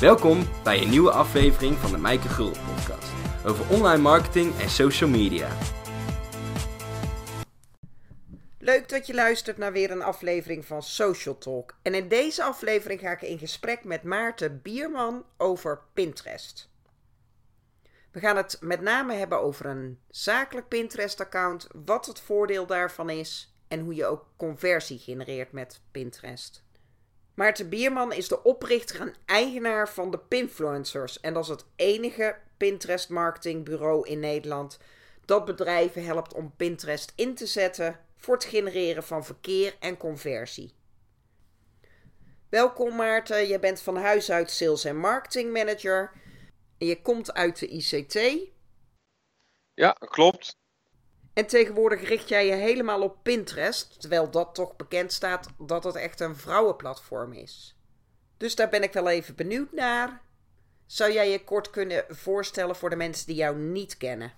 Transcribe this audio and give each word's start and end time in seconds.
Welkom 0.00 0.44
bij 0.64 0.82
een 0.82 0.90
nieuwe 0.90 1.10
aflevering 1.10 1.76
van 1.76 1.90
de 1.90 1.98
Mijke 1.98 2.28
Gulden 2.28 2.62
podcast 2.74 3.12
over 3.46 3.70
online 3.70 4.02
marketing 4.02 4.58
en 4.58 4.70
social 4.70 5.10
media. 5.10 5.48
Leuk 8.58 8.88
dat 8.88 9.06
je 9.06 9.14
luistert 9.14 9.56
naar 9.56 9.72
weer 9.72 9.90
een 9.90 10.02
aflevering 10.02 10.64
van 10.64 10.82
Social 10.82 11.38
Talk. 11.38 11.78
En 11.82 11.94
in 11.94 12.08
deze 12.08 12.42
aflevering 12.42 13.00
ga 13.00 13.10
ik 13.10 13.22
in 13.22 13.38
gesprek 13.38 13.84
met 13.84 14.02
Maarten 14.02 14.62
Bierman 14.62 15.24
over 15.36 15.80
Pinterest. 15.92 16.70
We 18.10 18.20
gaan 18.20 18.36
het 18.36 18.56
met 18.60 18.80
name 18.80 19.14
hebben 19.14 19.40
over 19.40 19.66
een 19.66 19.98
zakelijk 20.08 20.68
Pinterest-account, 20.68 21.66
wat 21.84 22.06
het 22.06 22.20
voordeel 22.20 22.66
daarvan 22.66 23.10
is 23.10 23.54
en 23.68 23.80
hoe 23.80 23.94
je 23.94 24.06
ook 24.06 24.26
conversie 24.36 24.98
genereert 24.98 25.52
met 25.52 25.80
Pinterest. 25.90 26.65
Maarten 27.36 27.68
Bierman 27.68 28.12
is 28.12 28.28
de 28.28 28.42
oprichter 28.42 29.00
en 29.00 29.14
eigenaar 29.26 29.88
van 29.88 30.10
de 30.10 30.18
Pinfluencers. 30.18 31.20
En 31.20 31.34
dat 31.34 31.42
is 31.42 31.48
het 31.48 31.64
enige 31.76 32.36
Pinterest 32.56 33.08
marketingbureau 33.08 34.08
in 34.08 34.20
Nederland 34.20 34.78
dat 35.24 35.44
bedrijven 35.44 36.04
helpt 36.04 36.34
om 36.34 36.54
Pinterest 36.56 37.12
in 37.16 37.34
te 37.34 37.46
zetten 37.46 38.00
voor 38.16 38.34
het 38.34 38.44
genereren 38.44 39.02
van 39.02 39.24
verkeer 39.24 39.76
en 39.80 39.96
conversie. 39.96 40.74
Welkom 42.48 42.96
Maarten, 42.96 43.48
je 43.48 43.58
bent 43.58 43.80
van 43.80 43.96
huis 43.96 44.30
uit 44.30 44.50
sales 44.50 44.84
en 44.84 44.96
marketing 44.96 45.52
manager. 45.52 46.12
En 46.78 46.86
je 46.86 47.02
komt 47.02 47.32
uit 47.32 47.58
de 47.58 47.66
ICT. 47.66 48.50
Ja, 49.74 49.92
klopt. 49.92 50.56
En 51.36 51.46
tegenwoordig 51.46 52.08
richt 52.08 52.28
jij 52.28 52.46
je 52.46 52.52
helemaal 52.52 53.02
op 53.02 53.16
Pinterest, 53.22 54.00
terwijl 54.00 54.30
dat 54.30 54.54
toch 54.54 54.76
bekend 54.76 55.12
staat 55.12 55.48
dat 55.58 55.84
het 55.84 55.94
echt 55.94 56.20
een 56.20 56.36
vrouwenplatform 56.36 57.32
is. 57.32 57.76
Dus 58.36 58.54
daar 58.54 58.68
ben 58.68 58.82
ik 58.82 58.92
wel 58.92 59.08
even 59.08 59.34
benieuwd 59.34 59.72
naar. 59.72 60.20
Zou 60.86 61.12
jij 61.12 61.30
je 61.30 61.44
kort 61.44 61.70
kunnen 61.70 62.04
voorstellen 62.08 62.76
voor 62.76 62.90
de 62.90 62.96
mensen 62.96 63.26
die 63.26 63.36
jou 63.36 63.56
niet 63.56 63.96
kennen? 63.96 64.32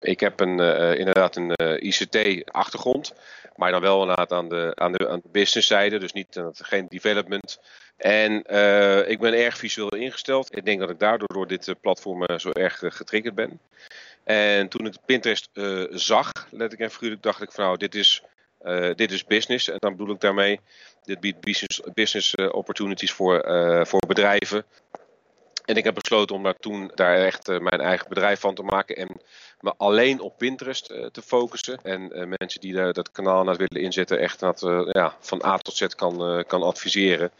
Ik 0.00 0.20
heb 0.20 0.40
een, 0.40 0.58
uh, 0.60 0.98
inderdaad 0.98 1.36
een 1.36 1.54
eh, 1.54 1.82
ICT-achtergrond, 1.82 3.14
maar 3.56 3.70
dan 3.70 3.80
wel 3.80 4.00
inderdaad 4.00 4.32
aan 4.32 4.48
de, 4.48 4.72
aan 4.74 4.92
de, 4.92 5.08
aan 5.08 5.20
de 5.22 5.28
businesszijde, 5.28 5.98
dus 5.98 6.12
niet, 6.12 6.42
geen 6.52 6.86
development. 6.88 7.60
En 7.96 8.32
ik 9.08 9.18
ben 9.18 9.34
erg 9.34 9.56
visueel 9.56 9.94
ingesteld. 9.94 10.56
Ik 10.56 10.64
denk 10.64 10.80
dat 10.80 10.90
ik 10.90 10.98
daardoor 10.98 11.28
door 11.28 11.46
dit 11.46 11.74
platform 11.80 12.38
zo 12.38 12.50
erg 12.50 12.78
getriggerd 12.78 13.34
ben. 13.34 13.60
En 14.28 14.68
toen 14.68 14.86
ik 14.86 14.94
Pinterest 15.06 15.48
uh, 15.52 15.86
zag, 15.90 16.32
let 16.50 16.72
ik 16.72 16.78
en 16.78 16.90
figuurlijk, 16.90 17.22
dacht 17.22 17.42
ik 17.42 17.52
van 17.52 17.64
nou, 17.64 17.76
dit 17.76 17.94
is, 17.94 18.22
uh, 18.62 18.94
dit 18.94 19.12
is 19.12 19.24
business. 19.24 19.68
En 19.68 19.76
dan 19.78 19.96
bedoel 19.96 20.14
ik 20.14 20.20
daarmee, 20.20 20.60
dit 21.02 21.20
biedt 21.20 21.40
business, 21.40 21.80
business 21.94 22.34
uh, 22.34 22.48
opportunities 22.52 23.12
voor, 23.12 23.42
voor 23.86 24.00
bedrijven. 24.06 24.64
En 25.64 25.76
ik 25.76 25.84
heb 25.84 25.94
besloten 25.94 26.36
om 26.36 26.42
daar 26.42 26.56
toen 26.58 26.90
daar 26.94 27.16
echt 27.16 27.46
mijn 27.46 27.80
eigen 27.80 28.08
bedrijf 28.08 28.40
van 28.40 28.54
te 28.54 28.62
maken 28.62 28.96
en 28.96 29.20
me 29.60 29.74
alleen 29.76 30.20
op 30.20 30.38
Pinterest 30.38 30.86
te 30.86 31.22
focussen. 31.24 31.78
En 31.82 32.28
mensen 32.38 32.60
die 32.60 32.74
daar 32.74 32.92
dat 32.92 33.12
kanaal 33.12 33.44
naar 33.44 33.56
willen 33.56 33.82
inzetten, 33.82 34.18
echt 34.18 34.40
dat, 34.40 34.60
ja, 34.92 35.16
van 35.20 35.44
A 35.44 35.56
tot 35.56 35.76
Z 35.76 35.86
kan, 35.86 36.44
kan 36.46 36.62
adviseren. 36.62 37.30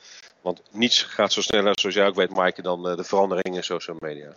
Want 0.41 0.63
niets 0.71 1.03
gaat 1.03 1.33
zo 1.33 1.41
sneller, 1.41 1.73
zoals 1.81 1.95
jij 1.95 2.07
ook 2.07 2.15
weet, 2.15 2.35
Maaike, 2.35 2.63
dan 2.63 2.83
de 2.83 3.05
veranderingen 3.05 3.59
in 3.59 3.65
social 3.65 3.97
media. 4.01 4.35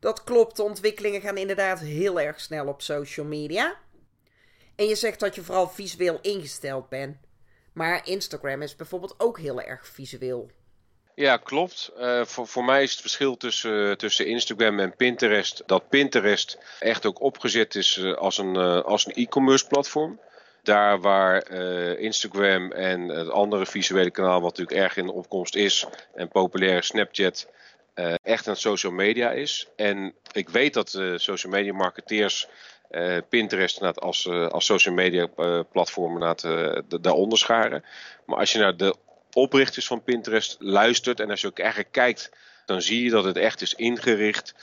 Dat 0.00 0.24
klopt, 0.24 0.56
de 0.56 0.62
ontwikkelingen 0.62 1.20
gaan 1.20 1.36
inderdaad 1.36 1.80
heel 1.80 2.20
erg 2.20 2.40
snel 2.40 2.66
op 2.66 2.82
social 2.82 3.26
media. 3.26 3.76
En 4.76 4.86
je 4.86 4.94
zegt 4.94 5.20
dat 5.20 5.34
je 5.34 5.42
vooral 5.42 5.68
visueel 5.68 6.18
ingesteld 6.22 6.88
bent. 6.88 7.16
Maar 7.72 8.06
Instagram 8.06 8.62
is 8.62 8.76
bijvoorbeeld 8.76 9.14
ook 9.18 9.38
heel 9.38 9.60
erg 9.60 9.86
visueel. 9.86 10.50
Ja, 11.14 11.36
klopt. 11.36 11.92
Uh, 11.98 12.24
voor, 12.24 12.46
voor 12.46 12.64
mij 12.64 12.82
is 12.82 12.90
het 12.90 13.00
verschil 13.00 13.36
tussen, 13.36 13.98
tussen 13.98 14.26
Instagram 14.26 14.80
en 14.80 14.96
Pinterest 14.96 15.62
dat 15.66 15.88
Pinterest 15.88 16.58
echt 16.78 17.06
ook 17.06 17.20
opgezet 17.20 17.74
is 17.74 17.96
uh, 17.96 18.16
als 18.16 18.38
een 18.38 18.54
uh, 18.54 18.80
als 18.80 19.06
een 19.06 19.12
e-commerce 19.12 19.66
platform. 19.66 20.20
Daar 20.62 21.00
waar 21.00 21.50
Instagram 21.98 22.72
en 22.72 23.08
het 23.08 23.30
andere 23.30 23.66
visuele 23.66 24.10
kanaal, 24.10 24.40
wat 24.40 24.58
natuurlijk 24.58 24.86
erg 24.86 24.96
in 24.96 25.06
de 25.06 25.12
opkomst 25.12 25.54
is, 25.54 25.86
en 26.14 26.28
populaire 26.28 26.82
Snapchat, 26.82 27.48
uh, 27.94 28.14
echt 28.22 28.46
een 28.46 28.56
social 28.56 28.92
media 28.92 29.30
is. 29.30 29.68
En 29.76 30.14
ik 30.32 30.48
weet 30.48 30.74
dat 30.74 30.94
uh, 30.94 31.18
social 31.18 31.52
media 31.52 31.72
marketeers 31.72 32.48
uh, 32.90 33.16
Pinterest 33.28 34.00
als, 34.00 34.28
als 34.28 34.64
social 34.64 34.94
media 34.94 35.26
platform 35.72 36.18
daar 37.00 37.12
onderscharen. 37.12 37.84
Maar 38.26 38.38
als 38.38 38.52
je 38.52 38.58
naar 38.58 38.76
de 38.76 38.94
oprichters 39.32 39.86
van 39.86 40.02
Pinterest 40.02 40.56
luistert 40.58 41.20
en 41.20 41.30
als 41.30 41.40
je 41.40 41.46
ook 41.46 41.58
eigenlijk 41.58 41.92
kijkt, 41.92 42.30
dan 42.66 42.82
zie 42.82 43.04
je 43.04 43.10
dat 43.10 43.24
het 43.24 43.36
echt 43.36 43.60
is 43.60 43.74
ingericht 43.74 44.54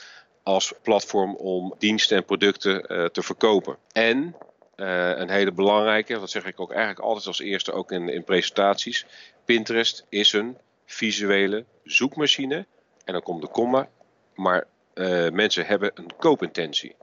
als 0.42 0.72
platform 0.82 1.36
om 1.36 1.74
diensten 1.78 2.16
en 2.16 2.24
producten 2.24 2.82
te 3.12 3.22
verkopen. 3.22 3.76
En 3.92 4.36
een 4.76 5.30
hele 5.30 5.52
belangrijke, 5.52 6.18
dat 6.18 6.30
zeg 6.30 6.44
ik 6.44 6.60
ook 6.60 6.70
eigenlijk 6.70 7.00
altijd 7.00 7.26
als 7.26 7.40
eerste 7.40 7.72
ook 7.72 7.92
in, 7.92 8.08
in 8.08 8.24
presentaties. 8.24 9.06
Pinterest 9.44 10.06
is 10.08 10.32
een 10.32 10.58
visuele 10.86 11.64
zoekmachine 11.84 12.66
en 13.08 13.14
dan 13.14 13.22
komt 13.22 13.42
de 13.42 13.48
komma. 13.48 13.88
Maar 14.34 14.64
uh, 14.94 15.30
mensen 15.30 15.66
hebben 15.66 15.90
een 15.94 16.10
koopintentie. 16.18 16.94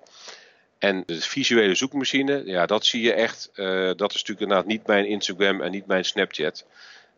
En 0.77 1.03
de 1.05 1.21
visuele 1.21 1.75
zoekmachine, 1.75 2.41
ja, 2.45 2.65
dat 2.65 2.85
zie 2.85 3.01
je 3.01 3.13
echt. 3.13 3.49
Uh, 3.55 3.67
dat 3.95 4.09
is 4.09 4.15
natuurlijk 4.15 4.39
inderdaad 4.39 4.65
niet 4.65 4.87
mijn 4.87 5.05
Instagram 5.05 5.61
en 5.61 5.71
niet 5.71 5.85
mijn 5.85 6.05
Snapchat. 6.05 6.65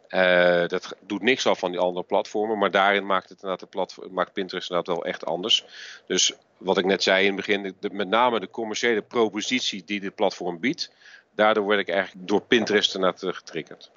Uh, 0.10 0.68
dat 0.68 0.96
doet 1.00 1.22
niks 1.22 1.48
af 1.48 1.60
van 1.60 1.72
die 1.72 1.80
andere 1.80 2.06
platformen, 2.06 2.58
maar 2.58 2.72
daarin 2.72 3.06
maakt, 3.06 3.30
het 3.30 3.42
inderdaad 3.42 3.60
de 3.60 3.66
platform, 3.66 4.14
maakt 4.14 4.34
Pinterest 4.34 4.70
inderdaad 4.70 4.96
wel 4.96 5.06
echt 5.06 5.26
anders. 5.26 5.66
Dus 6.06 6.34
wat 6.58 6.78
ik 6.78 6.86
net 6.86 7.04
zei 7.04 7.26
in 7.26 7.36
het 7.36 7.46
begin, 7.46 7.76
met 7.92 8.08
name 8.08 8.40
de 8.40 8.50
commerciële 8.50 9.02
propositie 9.02 9.84
die 9.86 10.00
dit 10.00 10.16
platform 10.16 10.60
biedt, 10.60 10.92
daardoor 11.36 11.64
word 11.64 11.80
ik 11.80 11.90
eigenlijk 11.90 12.28
door 12.28 12.42
Pinterest 12.42 12.96
inderdaad 12.96 13.36
getriggerd. 13.36 13.92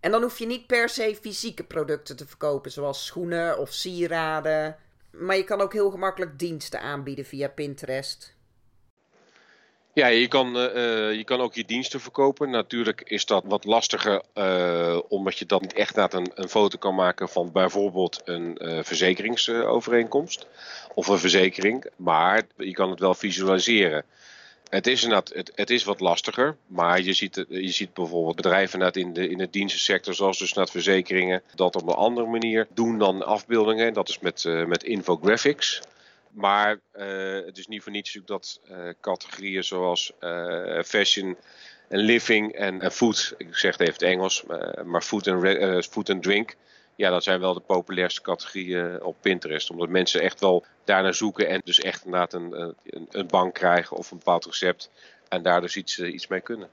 En 0.00 0.10
dan 0.10 0.22
hoef 0.22 0.38
je 0.38 0.46
niet 0.46 0.66
per 0.66 0.88
se 0.88 1.18
fysieke 1.20 1.64
producten 1.64 2.16
te 2.16 2.26
verkopen, 2.26 2.70
zoals 2.70 3.06
schoenen 3.06 3.58
of 3.58 3.72
sieraden. 3.72 4.76
Maar 5.10 5.36
je 5.36 5.44
kan 5.44 5.60
ook 5.60 5.72
heel 5.72 5.90
gemakkelijk 5.90 6.38
diensten 6.38 6.80
aanbieden 6.80 7.24
via 7.24 7.48
Pinterest. 7.48 8.38
Ja, 9.92 10.06
je 10.06 10.28
kan, 10.28 10.56
uh, 10.56 11.12
je 11.12 11.24
kan 11.24 11.40
ook 11.40 11.54
je 11.54 11.64
diensten 11.64 12.00
verkopen. 12.00 12.50
Natuurlijk 12.50 13.00
is 13.00 13.26
dat 13.26 13.44
wat 13.46 13.64
lastiger, 13.64 14.22
uh, 14.34 14.98
omdat 15.08 15.38
je 15.38 15.46
dan 15.46 15.60
niet 15.60 15.72
echt 15.72 15.96
een, 15.96 16.30
een 16.34 16.48
foto 16.48 16.78
kan 16.78 16.94
maken 16.94 17.28
van 17.28 17.52
bijvoorbeeld 17.52 18.20
een 18.24 18.58
verzekeringsovereenkomst 18.84 20.46
of 20.94 21.08
een 21.08 21.18
verzekering. 21.18 21.86
Maar 21.96 22.42
je 22.56 22.72
kan 22.72 22.90
het 22.90 23.00
wel 23.00 23.14
visualiseren. 23.14 24.04
Het 24.70 24.86
is, 24.86 25.02
het, 25.54 25.70
is 25.70 25.84
wat 25.84 26.00
lastiger, 26.00 26.56
maar 26.66 27.00
je 27.00 27.12
ziet, 27.12 27.44
je 27.48 27.70
ziet 27.70 27.94
bijvoorbeeld 27.94 28.36
bedrijven 28.36 28.92
in 28.92 29.12
de, 29.12 29.28
in 29.28 29.38
de 29.38 29.50
dienstensector, 29.50 30.14
zoals 30.14 30.38
dus 30.38 30.52
net 30.52 30.70
verzekeringen, 30.70 31.42
dat 31.54 31.76
op 31.76 31.88
een 31.88 31.94
andere 31.94 32.26
manier 32.26 32.66
doen 32.74 32.98
dan 32.98 33.26
afbeeldingen. 33.26 33.92
Dat 33.92 34.08
is 34.08 34.18
met, 34.18 34.44
uh, 34.44 34.64
met 34.64 34.82
infographics. 34.82 35.82
Maar 36.30 36.80
uh, 36.96 37.46
het 37.46 37.58
is 37.58 37.66
niet 37.66 37.82
voor 37.82 37.92
niets 37.92 38.18
dat 38.24 38.60
uh, 38.70 38.76
categorieën 39.00 39.64
zoals 39.64 40.12
fashion 40.84 41.36
en 41.88 41.98
living 41.98 42.52
en, 42.52 42.80
en, 42.80 42.92
food, 42.92 43.34
ik 43.36 43.56
zeg 43.56 43.72
het 43.72 43.80
even 43.80 43.92
het 43.92 44.02
Engels, 44.02 44.44
maar 44.84 45.02
food 45.02 45.26
en, 45.26 45.84
food 45.84 46.10
and 46.10 46.22
drink, 46.22 46.56
ja, 47.00 47.10
dat 47.10 47.22
zijn 47.22 47.40
wel 47.40 47.54
de 47.54 47.60
populairste 47.60 48.20
categorieën 48.22 49.02
op 49.02 49.16
Pinterest. 49.20 49.70
Omdat 49.70 49.88
mensen 49.88 50.20
echt 50.20 50.40
wel 50.40 50.64
daarnaar 50.84 51.14
zoeken 51.14 51.48
en 51.48 51.60
dus 51.64 51.80
echt 51.80 52.04
inderdaad 52.04 52.32
een, 52.32 52.74
een, 52.84 53.06
een 53.10 53.26
bank 53.26 53.54
krijgen 53.54 53.96
of 53.96 54.10
een 54.10 54.18
bepaald 54.18 54.44
recept. 54.44 54.90
En 55.28 55.42
daar 55.42 55.60
dus 55.60 55.76
iets, 55.76 55.98
eh, 55.98 56.12
iets 56.12 56.26
mee 56.26 56.40
kunnen. 56.40 56.68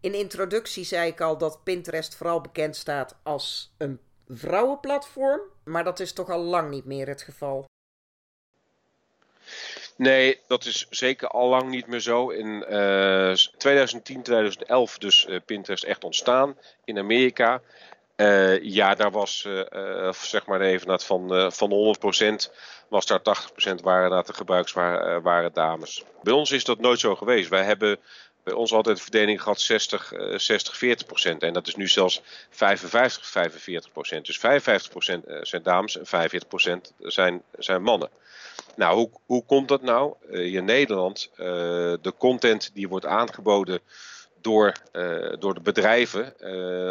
In 0.00 0.14
introductie 0.14 0.84
zei 0.84 1.08
ik 1.10 1.20
al 1.20 1.38
dat 1.38 1.60
Pinterest 1.64 2.14
vooral 2.14 2.40
bekend 2.40 2.76
staat 2.76 3.16
als 3.22 3.72
een 3.78 4.00
vrouwenplatform. 4.28 5.40
Maar 5.64 5.84
dat 5.84 6.00
is 6.00 6.12
toch 6.12 6.30
al 6.30 6.42
lang 6.42 6.70
niet 6.70 6.84
meer 6.84 7.08
het 7.08 7.22
geval. 7.22 7.64
Nee, 9.96 10.40
dat 10.46 10.64
is 10.64 10.86
zeker 10.90 11.28
al 11.28 11.48
lang 11.48 11.70
niet 11.70 11.86
meer 11.86 12.00
zo. 12.00 12.28
In 12.28 12.64
uh, 12.70 13.32
2010, 13.32 14.22
2011 14.22 14.98
dus 14.98 15.26
uh, 15.26 15.40
Pinterest 15.44 15.84
echt 15.84 16.04
ontstaan 16.04 16.56
in 16.84 16.98
Amerika. 16.98 17.62
Uh, 18.20 18.62
ja, 18.62 18.94
daar 18.94 19.10
was 19.10 19.44
uh, 19.46 20.12
zeg 20.12 20.46
maar 20.46 20.60
even 20.60 20.86
dat 20.86 21.04
van, 21.04 21.52
van 21.52 21.96
100% 22.48 22.52
was 22.88 23.06
daar 23.06 23.20
80% 23.20 23.74
waren 23.82 24.10
dat 24.10 24.26
de 24.26 24.34
gebruiks 24.34 24.72
waren, 24.72 25.22
waren 25.22 25.52
dames. 25.52 26.04
Bij 26.22 26.32
ons 26.32 26.50
is 26.50 26.64
dat 26.64 26.80
nooit 26.80 27.00
zo 27.00 27.16
geweest. 27.16 27.48
Wij 27.48 27.64
hebben 27.64 27.98
bij 28.42 28.54
ons 28.54 28.72
altijd 28.72 28.96
de 28.96 29.02
verdeling 29.02 29.42
gehad 29.42 29.60
60, 29.60 30.12
60 30.36 30.80
40%. 31.34 31.38
En 31.38 31.52
dat 31.52 31.66
is 31.66 31.74
nu 31.74 31.88
zelfs 31.88 32.22
55, 32.50 33.50
45%. 34.18 34.20
Dus 34.22 34.38
55% 34.38 34.42
zijn 35.40 35.62
dames 35.62 35.98
en 35.98 36.30
45% 36.90 36.96
zijn, 36.98 37.42
zijn 37.58 37.82
mannen. 37.82 38.10
Nou, 38.76 38.96
hoe, 38.96 39.10
hoe 39.26 39.44
komt 39.44 39.68
dat 39.68 39.82
nou? 39.82 40.14
in 40.30 40.64
Nederland, 40.64 41.30
de 42.00 42.14
content 42.18 42.70
die 42.74 42.88
wordt 42.88 43.06
aangeboden 43.06 43.80
door, 44.40 44.72
door 45.38 45.54
de 45.54 45.60
bedrijven 45.62 46.34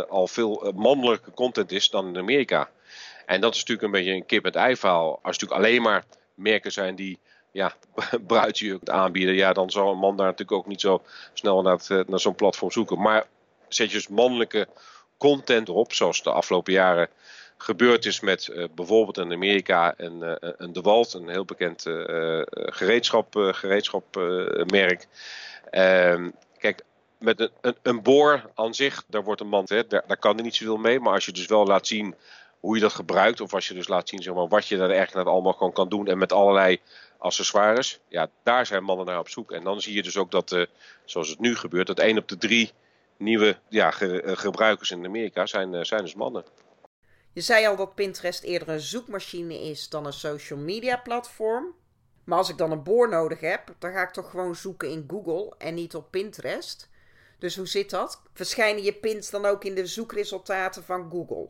al 0.09 0.27
veel 0.27 0.71
mannelijke 0.75 1.31
content 1.31 1.71
is 1.71 1.89
dan 1.89 2.07
in 2.07 2.17
Amerika. 2.17 2.69
En 3.25 3.41
dat 3.41 3.53
is 3.53 3.59
natuurlijk 3.59 3.87
een 3.87 3.99
beetje 3.99 4.13
een 4.13 4.25
kip-en-ei 4.25 4.75
verhaal. 4.75 5.09
Als 5.09 5.15
het 5.21 5.25
natuurlijk 5.25 5.61
alleen 5.61 5.81
maar 5.81 6.03
merken 6.33 6.71
zijn 6.71 6.95
die 6.95 7.19
ja, 7.51 7.73
bruidsjurk 8.27 8.89
aanbieden, 8.89 9.35
ja, 9.35 9.53
dan 9.53 9.71
zal 9.71 9.91
een 9.91 9.97
man 9.97 10.17
daar 10.17 10.25
natuurlijk 10.25 10.57
ook 10.57 10.67
niet 10.67 10.81
zo 10.81 11.01
snel 11.33 11.61
naar, 11.61 11.79
naar 12.07 12.19
zo'n 12.19 12.35
platform 12.35 12.71
zoeken. 12.71 13.01
Maar 13.01 13.27
zet 13.67 13.87
je 13.87 13.97
dus 13.97 14.07
mannelijke 14.07 14.67
content 15.17 15.69
op, 15.69 15.93
zoals 15.93 16.23
de 16.23 16.31
afgelopen 16.31 16.73
jaren 16.73 17.09
gebeurd 17.57 18.05
is 18.05 18.19
met 18.19 18.69
bijvoorbeeld 18.75 19.17
in 19.17 19.33
Amerika 19.33 19.93
een, 19.97 20.21
uh, 20.21 20.35
een 20.39 20.73
De 20.73 20.81
Walt, 20.81 21.13
een 21.13 21.29
heel 21.29 21.45
bekend 21.45 21.85
uh, 21.85 22.41
gereedschap, 22.51 23.35
gereedschapmerk. 23.35 25.07
Ehm, 25.69 26.29
kijk, 26.57 26.83
met 27.19 27.39
een, 27.39 27.51
een, 27.61 27.75
een, 27.81 28.01
boor 28.01 28.51
aan 28.55 28.73
zich, 28.73 29.03
daar 29.07 29.23
wordt 29.23 29.41
een 29.41 29.47
man, 29.47 29.63
hè, 29.67 29.87
daar, 29.87 30.17
kan 30.17 30.37
er 30.37 30.43
niet 30.43 30.55
zoveel 30.55 30.77
mee. 30.77 30.99
Maar 30.99 31.13
als 31.13 31.25
je 31.25 31.31
dus 31.31 31.45
wel 31.45 31.65
laat 31.65 31.87
zien 31.87 32.15
hoe 32.59 32.75
je 32.75 32.81
dat 32.81 32.93
gebruikt, 32.93 33.41
of 33.41 33.53
als 33.53 33.67
je 33.67 33.73
dus 33.73 33.87
laat 33.87 34.09
zien 34.09 34.21
zeg 34.21 34.33
maar, 34.33 34.47
wat 34.47 34.67
je 34.67 34.77
daar 34.77 34.89
eigenlijk 34.89 35.27
allemaal 35.27 35.53
gewoon 35.53 35.73
kan 35.73 35.89
doen 35.89 36.07
en 36.07 36.17
met 36.17 36.31
allerlei 36.31 36.81
accessoires, 37.17 37.99
ja, 38.07 38.29
daar 38.43 38.65
zijn 38.65 38.83
mannen 38.83 39.05
naar 39.05 39.19
op 39.19 39.29
zoek. 39.29 39.51
En 39.51 39.63
dan 39.63 39.81
zie 39.81 39.95
je 39.95 40.03
dus 40.03 40.17
ook 40.17 40.31
dat, 40.31 40.67
zoals 41.05 41.29
het 41.29 41.39
nu 41.39 41.55
gebeurt, 41.55 41.87
dat 41.87 41.99
één 41.99 42.17
op 42.17 42.27
de 42.27 42.37
drie 42.37 42.71
nieuwe 43.17 43.57
ja, 43.69 43.91
gebruikers 44.23 44.91
in 44.91 45.05
Amerika 45.05 45.45
zijn, 45.45 45.85
zijn 45.85 46.01
dus 46.01 46.15
mannen. 46.15 46.43
Je 47.33 47.41
zei 47.41 47.67
al 47.67 47.75
dat 47.75 47.95
Pinterest 47.95 48.43
eerder 48.43 48.69
een 48.69 48.79
zoekmachine 48.79 49.61
is 49.61 49.89
dan 49.89 50.05
een 50.05 50.13
social 50.13 50.59
media 50.59 50.97
platform. 50.97 51.75
Maar 52.23 52.37
als 52.37 52.49
ik 52.49 52.57
dan 52.57 52.71
een 52.71 52.83
boor 52.83 53.09
nodig 53.09 53.39
heb, 53.39 53.75
dan 53.79 53.91
ga 53.91 54.01
ik 54.01 54.09
toch 54.09 54.29
gewoon 54.29 54.55
zoeken 54.55 54.89
in 54.89 55.05
Google 55.07 55.55
en 55.57 55.73
niet 55.73 55.95
op 55.95 56.11
Pinterest. 56.11 56.88
Dus 57.39 57.55
hoe 57.55 57.67
zit 57.67 57.89
dat? 57.89 58.21
Verschijnen 58.33 58.83
je 58.83 58.93
pins 58.93 59.29
dan 59.29 59.45
ook 59.45 59.63
in 59.63 59.75
de 59.75 59.85
zoekresultaten 59.85 60.83
van 60.83 61.09
Google? 61.11 61.49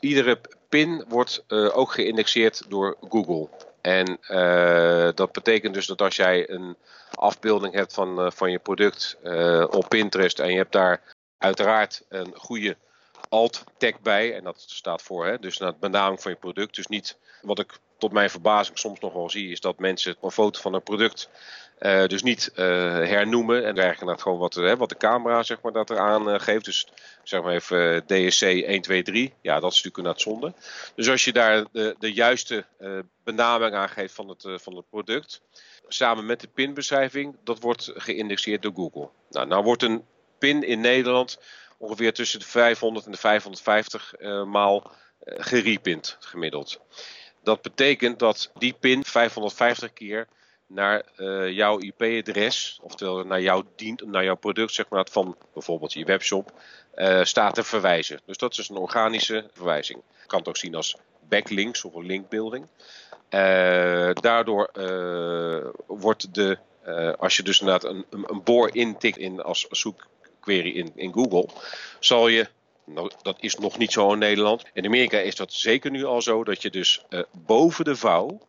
Iedere 0.00 0.40
pin 0.68 1.04
wordt 1.08 1.44
uh, 1.48 1.76
ook 1.76 1.92
geïndexeerd 1.92 2.70
door 2.70 2.96
Google. 3.08 3.48
En 3.80 4.18
uh, 4.28 5.08
dat 5.14 5.32
betekent 5.32 5.74
dus 5.74 5.86
dat 5.86 6.00
als 6.00 6.16
jij 6.16 6.50
een 6.50 6.76
afbeelding 7.14 7.74
hebt 7.74 7.92
van, 7.92 8.24
uh, 8.24 8.30
van 8.30 8.50
je 8.50 8.58
product 8.58 9.16
op 9.70 9.88
Pinterest 9.88 10.38
en 10.38 10.50
je 10.50 10.56
hebt 10.56 10.72
daar 10.72 11.14
uiteraard 11.38 12.04
een 12.08 12.34
goede 12.34 12.76
alt-tag 13.28 14.00
bij. 14.00 14.34
En 14.34 14.44
dat 14.44 14.64
staat 14.66 15.02
voor, 15.02 15.26
hè, 15.26 15.38
dus 15.38 15.58
naar 15.58 15.72
de 15.72 15.78
benaming 15.78 16.22
van 16.22 16.30
je 16.30 16.38
product. 16.38 16.74
Dus 16.74 16.86
niet 16.86 17.18
wat 17.42 17.58
ik 17.58 17.78
tot 17.98 18.12
mijn 18.12 18.30
verbazing 18.30 18.78
soms 18.78 19.00
nog 19.00 19.12
wel 19.12 19.30
zie, 19.30 19.50
is 19.50 19.60
dat 19.60 19.78
mensen 19.78 20.16
een 20.20 20.30
foto 20.30 20.60
van 20.60 20.74
een 20.74 20.82
product 20.82 21.28
uh, 21.82 22.06
dus 22.06 22.22
niet 22.22 22.50
uh, 22.52 22.64
hernoemen. 22.94 23.64
En 23.64 23.74
krijgen 23.74 24.06
dat 24.06 24.22
gewoon 24.22 24.38
wat, 24.38 24.54
hè, 24.54 24.76
wat 24.76 24.88
de 24.88 24.96
camera 24.96 25.42
zeg 25.42 25.60
maar, 25.60 25.72
dat 25.72 25.90
eraan 25.90 26.28
uh, 26.28 26.40
geeft. 26.40 26.64
Dus 26.64 26.86
zeg 27.22 27.42
maar 27.42 27.52
even 27.52 28.06
DSC 28.06 28.42
1, 28.42 28.82
2, 28.82 29.02
3. 29.02 29.34
Ja, 29.40 29.60
dat 29.60 29.72
is 29.72 29.82
natuurlijk 29.82 30.16
een 30.16 30.20
zonde. 30.20 30.54
Dus 30.94 31.08
als 31.08 31.24
je 31.24 31.32
daar 31.32 31.64
de, 31.72 31.96
de 31.98 32.12
juiste 32.12 32.64
benaming 33.24 33.74
aan 33.74 33.88
geeft 33.88 34.14
van 34.14 34.28
het, 34.28 34.44
van 34.62 34.76
het 34.76 34.88
product. 34.90 35.42
Samen 35.88 36.26
met 36.26 36.40
de 36.40 36.48
pinbeschrijving, 36.48 37.36
dat 37.44 37.60
wordt 37.60 37.90
geïndexeerd 37.94 38.62
door 38.62 38.72
Google. 38.74 39.08
Nou, 39.30 39.46
nou 39.46 39.64
wordt 39.64 39.82
een 39.82 40.04
pin 40.38 40.62
in 40.62 40.80
Nederland 40.80 41.38
ongeveer 41.78 42.12
tussen 42.12 42.38
de 42.38 42.44
500 42.44 43.04
en 43.04 43.12
de 43.12 43.18
550 43.18 44.14
uh, 44.18 44.44
maal 44.44 44.90
gerepint 45.24 46.16
gemiddeld. 46.20 46.80
Dat 47.42 47.62
betekent 47.62 48.18
dat 48.18 48.50
die 48.58 48.72
pin 48.80 49.04
550 49.04 49.92
keer 49.92 50.28
naar 50.74 51.02
uh, 51.16 51.50
jouw 51.50 51.78
IP-adres, 51.78 52.78
oftewel 52.82 53.24
naar 53.24 53.40
jouw 53.40 53.64
dient, 53.76 54.06
naar 54.06 54.24
jouw 54.24 54.36
product, 54.36 54.72
zeg 54.72 54.88
maar, 54.88 55.06
van 55.10 55.36
bijvoorbeeld 55.52 55.92
je 55.92 56.04
webshop, 56.04 56.52
uh, 56.94 57.24
staat 57.24 57.54
te 57.54 57.62
verwijzen. 57.62 58.20
Dus 58.26 58.36
dat 58.36 58.58
is 58.58 58.68
een 58.68 58.76
organische 58.76 59.48
verwijzing. 59.52 60.02
Je 60.20 60.26
kan 60.26 60.38
het 60.38 60.48
ook 60.48 60.56
zien 60.56 60.74
als 60.74 60.96
backlinks 61.28 61.84
of 61.84 61.94
een 61.94 62.06
linkbuilding. 62.06 62.66
Uh, 63.30 64.10
daardoor 64.12 64.70
wordt 65.86 66.34
de, 66.34 66.58
als 67.18 67.36
je 67.36 67.42
dus 67.42 67.60
inderdaad 67.60 67.90
een, 67.90 68.04
een, 68.10 68.24
een 68.26 68.42
boor 68.42 68.74
intikt 68.76 69.16
in 69.16 69.42
als 69.42 69.66
zoek, 69.70 70.06
query 70.40 70.70
in, 70.70 70.92
in 70.94 71.12
Google, 71.12 71.48
zal 72.00 72.28
je 72.28 72.48
nou, 72.84 73.10
dat 73.22 73.36
is 73.40 73.56
nog 73.56 73.78
niet 73.78 73.92
zo 73.92 74.12
in 74.12 74.18
Nederland. 74.18 74.64
In 74.72 74.86
Amerika 74.86 75.18
is 75.18 75.36
dat 75.36 75.52
zeker 75.52 75.90
nu 75.90 76.04
al 76.04 76.22
zo 76.22 76.44
dat 76.44 76.62
je 76.62 76.70
dus 76.70 77.04
boven 77.46 77.84
de 77.84 77.96
vouw, 77.96 78.40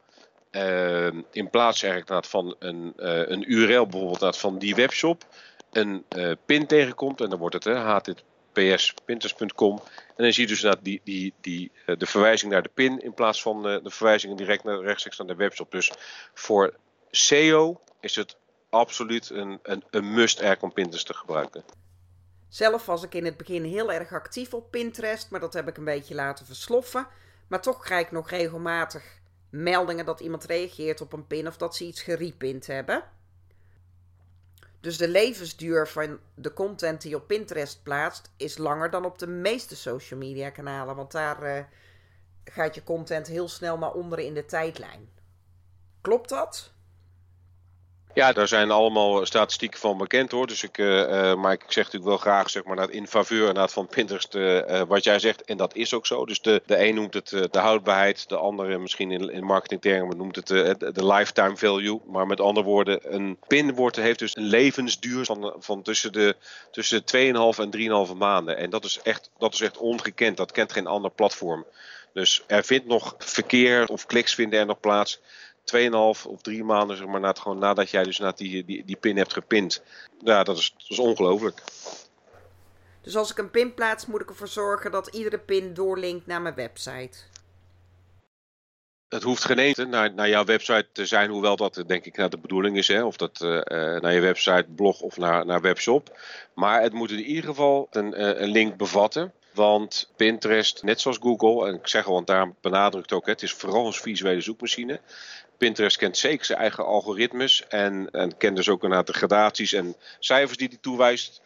uh, 0.56 1.22
in 1.32 1.50
plaats 1.50 1.84
eigenlijk 1.84 2.26
van 2.26 2.56
een, 2.60 2.94
uh, 2.98 3.28
een 3.30 3.52
URL 3.52 3.88
bijvoorbeeld 3.88 4.38
van 4.38 4.58
die 4.58 4.76
webshop, 4.76 5.26
een 5.72 6.06
pin 6.46 6.68
tegenkomt. 6.68 7.22
En 7.22 7.30
dan 7.30 7.40
wordt 7.40 7.64
het 7.64 7.78
https 7.78 8.94
pinterest.com. 9.06 9.82
En 10.16 10.24
dan 10.24 10.34
zie 10.34 10.48
je 10.48 10.56
dus 10.56 10.76
die, 10.82 11.02
die, 11.04 11.34
die, 11.42 11.72
de 11.98 12.06
verwijzing 12.06 12.52
naar 12.52 12.64
de 12.64 12.72
pin 12.74 13.00
in 13.00 13.14
plaats 13.14 13.42
van 13.42 13.64
de 13.64 13.90
verwijzing 13.90 14.38
direct 14.38 14.64
naar, 14.64 14.80
rechtstreeks 14.80 15.18
naar 15.18 15.28
de 15.28 15.36
webshop. 15.36 15.72
Dus 15.72 15.92
voor 16.34 16.74
SEO 17.12 17.82
is 18.00 18.16
het 18.16 18.38
absoluut 18.70 19.30
een, 19.30 19.60
een, 19.64 19.84
een 19.90 20.14
must 20.14 20.44
om 20.60 20.74
Pinterest 20.74 21.06
te 21.06 21.14
gebruiken. 21.14 21.64
Zelf 22.50 22.86
was 22.86 23.04
ik 23.04 23.14
in 23.14 23.26
het 23.26 23.38
begin 23.38 23.64
heel 23.64 23.92
erg 23.92 24.14
actief 24.14 24.54
op 24.54 24.72
Pinterest, 24.72 25.30
maar 25.32 25.40
dat 25.40 25.54
heb 25.54 25.68
ik 25.68 25.78
een 25.78 25.86
beetje 25.86 26.16
laten 26.16 26.46
versloffen. 26.46 27.08
Maar 27.48 27.62
toch 27.62 27.80
krijg 27.80 28.06
ik 28.06 28.12
nog 28.12 28.30
regelmatig 28.30 29.22
meldingen 29.54 30.06
dat 30.06 30.20
iemand 30.20 30.44
reageert 30.44 31.02
op 31.02 31.14
een 31.14 31.28
pin 31.28 31.48
of 31.48 31.58
dat 31.58 31.76
ze 31.76 31.86
iets 31.86 32.02
gerepint 32.02 32.68
hebben. 32.68 33.04
Dus 34.80 34.98
de 34.98 35.08
levensduur 35.08 35.88
van 35.88 36.20
de 36.36 36.54
content 36.54 37.02
die 37.02 37.10
je 37.10 37.16
op 37.16 37.28
Pinterest 37.28 37.84
plaatst 37.84 38.32
is 38.38 38.58
langer 38.58 38.90
dan 38.90 39.06
op 39.06 39.20
de 39.20 39.28
meeste 39.28 39.76
social 39.76 40.20
media 40.20 40.50
kanalen, 40.50 40.96
want 40.96 41.12
daar 41.12 41.44
uh, 41.44 41.64
gaat 42.44 42.76
je 42.76 42.84
content 42.84 43.28
heel 43.28 43.48
snel 43.48 43.78
naar 43.78 43.94
onderen 43.94 44.26
in 44.26 44.34
de 44.34 44.46
tijdlijn. 44.46 45.10
Klopt 46.02 46.30
dat? 46.30 46.73
Ja, 48.14 48.34
daar 48.34 48.48
zijn 48.48 48.72
allemaal 48.72 49.26
statistieken 49.26 49.80
van 49.80 49.98
bekend 49.98 50.32
hoor. 50.32 50.48
Dus 50.48 50.64
ik, 50.64 50.78
uh, 50.78 51.36
maar 51.36 51.52
ik 51.52 51.64
zeg 51.68 51.84
natuurlijk 51.84 52.06
wel 52.06 52.18
graag 52.18 52.50
zeg 52.50 52.64
maar, 52.64 52.90
in 52.90 53.08
faveur 53.08 53.70
van 53.70 53.88
Pinterest 53.88 54.36
uh, 54.36 54.82
wat 54.88 55.04
jij 55.04 55.20
zegt. 55.20 55.44
En 55.44 55.58
dat 55.58 55.76
is 55.76 55.94
ook 55.94 56.06
zo. 56.06 56.26
Dus 56.26 56.42
de, 56.42 56.62
de 56.66 56.86
een 56.88 56.96
noemt 56.96 57.14
het 57.14 57.30
de 57.30 57.60
houdbaarheid. 57.60 58.30
De 58.30 58.38
andere 58.38 58.78
misschien 58.78 59.12
in, 59.12 59.30
in 59.30 59.44
marketingtermen 59.44 60.18
noemt 60.18 60.36
het 60.36 60.48
de, 60.48 61.06
lifetime 61.06 61.58
value. 61.58 62.02
Maar 62.06 62.28
met 62.28 62.40
andere 62.40 62.66
woorden, 62.66 63.14
een 63.14 63.38
pin 63.48 63.76
wordt, 63.76 63.96
heeft 63.96 64.20
dus 64.20 64.36
een 64.36 64.44
levensduur 64.44 65.26
van, 65.26 65.54
van 65.60 65.82
tussen 65.82 66.12
de, 66.12 66.36
tussen 66.72 67.02
de 67.06 67.54
2,5 67.56 67.60
en 67.60 68.08
3,5 68.10 68.18
maanden. 68.18 68.58
En 68.58 68.70
dat 68.70 68.86
is, 68.86 69.00
echt, 69.04 69.30
dat 69.38 69.54
is 69.54 69.62
echt 69.62 69.78
ongekend. 69.78 70.38
Dat 70.38 70.52
kent 70.52 70.72
geen 70.72 70.88
ander 70.88 71.12
platform. 71.12 71.66
Dus 72.14 72.44
er 72.48 72.64
vindt 72.64 72.86
nog 72.86 73.16
verkeer 73.18 73.88
of 73.88 74.06
kliks 74.06 74.36
vinden 74.36 74.60
er 74.60 74.66
nog 74.66 74.80
plaats 74.80 75.22
2,5 75.64 76.28
of 76.28 76.42
3 76.42 76.64
maanden, 76.64 76.98
zeg 76.98 77.08
maar, 77.08 77.20
na 77.20 77.34
gewoon 77.34 77.58
nadat 77.58 77.90
jij 77.90 78.04
dus 78.04 78.20
na 78.20 78.32
die, 78.32 78.66
die, 78.66 78.86
die 78.86 78.96
pin 78.96 79.18
hebt 79.18 79.34
gepind. 79.34 79.84
Ja, 80.20 80.44
dat 80.44 80.58
is, 80.58 80.74
dat 80.78 80.90
is 80.90 81.00
ongelooflijk. 81.00 81.62
Dus 83.02 83.16
als 83.16 83.32
ik 83.32 83.38
een 83.38 83.52
pin 83.52 83.74
plaats, 83.74 84.06
moet 84.06 84.22
ik 84.22 84.30
ervoor 84.30 84.48
zorgen 84.48 84.92
dat 84.92 85.08
iedere 85.08 85.40
pin 85.40 85.74
doorlinkt 85.74 86.28
naar 86.28 86.42
mijn 86.42 86.56
website. 86.56 87.18
Het 89.08 89.24
hoeft 89.24 89.46
geen 89.46 89.60
eten 89.60 89.90
naar, 89.90 90.14
naar 90.14 90.30
jouw 90.30 90.46
website 90.46 90.88
te 90.92 91.06
zijn, 91.06 91.30
hoewel 91.30 91.56
dat 91.56 91.84
denk 91.88 92.06
ik 92.06 92.18
naar 92.18 92.30
de 92.30 92.38
bedoeling 92.38 92.78
is. 92.78 92.88
Hè? 92.88 93.04
Of 93.04 93.18
dat 93.18 93.42
uh, 93.42 93.50
naar 94.00 94.14
je 94.14 94.20
website, 94.20 94.66
blog 94.76 95.02
of 95.02 95.18
naar, 95.18 95.46
naar 95.46 95.62
webshop. 95.62 96.20
Maar 96.54 96.82
het 96.82 96.94
moet 96.94 97.12
in 97.12 97.24
ieder 97.24 97.44
geval 97.44 97.88
een, 97.92 98.42
een 98.44 98.50
link 98.50 98.78
bevatten. 98.78 99.34
Want 99.54 100.12
Pinterest, 100.16 100.84
net 100.84 101.02
zoals 101.02 101.18
Google, 101.22 101.68
en 101.68 101.74
ik 101.74 101.88
zeg 101.88 102.06
al, 102.08 102.14
want 102.14 102.28
daar 102.28 102.54
benadrukt 102.62 103.12
ook, 103.12 103.26
het 103.26 103.42
is 103.42 103.54
vooral 103.54 103.86
een 103.86 103.94
visuele 103.94 104.42
zoekmachine. 104.42 105.00
Pinterest 105.64 105.98
kent 105.98 106.18
zeker 106.18 106.46
zijn 106.46 106.60
eigen 106.60 106.86
algoritmes 106.86 107.68
en, 107.68 108.10
en 108.12 108.38
kent 108.38 108.56
dus 108.56 108.70
ook 108.70 108.84
inderdaad 108.84 109.08
de 109.08 109.14
gradaties 109.14 109.74
en 109.74 109.96
cijfers 110.20 110.58
die 110.58 110.68
hij 110.68 110.78
toewijst. 110.82 111.42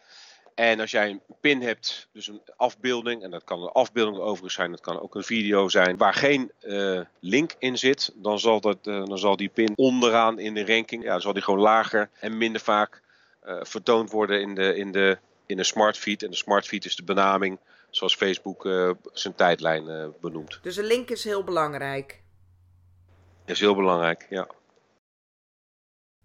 En 0.54 0.80
als 0.80 0.90
jij 0.90 1.10
een 1.10 1.20
pin 1.40 1.62
hebt, 1.62 2.08
dus 2.12 2.26
een 2.26 2.40
afbeelding, 2.56 3.22
en 3.22 3.30
dat 3.30 3.44
kan 3.44 3.62
een 3.62 3.68
afbeelding 3.68 4.18
overigens 4.18 4.54
zijn, 4.54 4.70
dat 4.70 4.80
kan 4.80 5.00
ook 5.00 5.14
een 5.14 5.22
video 5.22 5.68
zijn, 5.68 5.96
waar 5.96 6.14
geen 6.14 6.52
uh, 6.62 7.00
link 7.20 7.54
in 7.58 7.78
zit, 7.78 8.12
dan 8.14 8.38
zal, 8.38 8.60
dat, 8.60 8.78
uh, 8.84 9.04
dan 9.04 9.18
zal 9.18 9.36
die 9.36 9.48
pin 9.48 9.72
onderaan 9.76 10.38
in 10.38 10.54
de 10.54 10.66
ranking, 10.66 11.02
ja, 11.02 11.10
dan 11.10 11.20
zal 11.20 11.32
die 11.32 11.42
gewoon 11.42 11.60
lager 11.60 12.10
en 12.20 12.38
minder 12.38 12.60
vaak 12.60 13.02
uh, 13.46 13.58
vertoond 13.62 14.10
worden 14.10 14.40
in 14.40 14.54
de, 14.54 14.76
in, 14.76 14.92
de, 14.92 15.18
in 15.46 15.56
de 15.56 15.64
smartfeed. 15.64 16.22
En 16.22 16.30
de 16.30 16.36
smartfeed 16.36 16.84
is 16.84 16.96
de 16.96 17.04
benaming 17.04 17.58
zoals 17.90 18.14
Facebook 18.14 18.68
zijn 19.12 19.34
tijdlijn 19.34 20.12
benoemt. 20.20 20.58
Dus 20.62 20.76
een 20.76 20.84
link 20.84 21.10
is 21.10 21.24
heel 21.24 21.44
belangrijk 21.44 22.20
is 23.50 23.60
heel 23.60 23.74
belangrijk, 23.74 24.26
ja. 24.30 24.48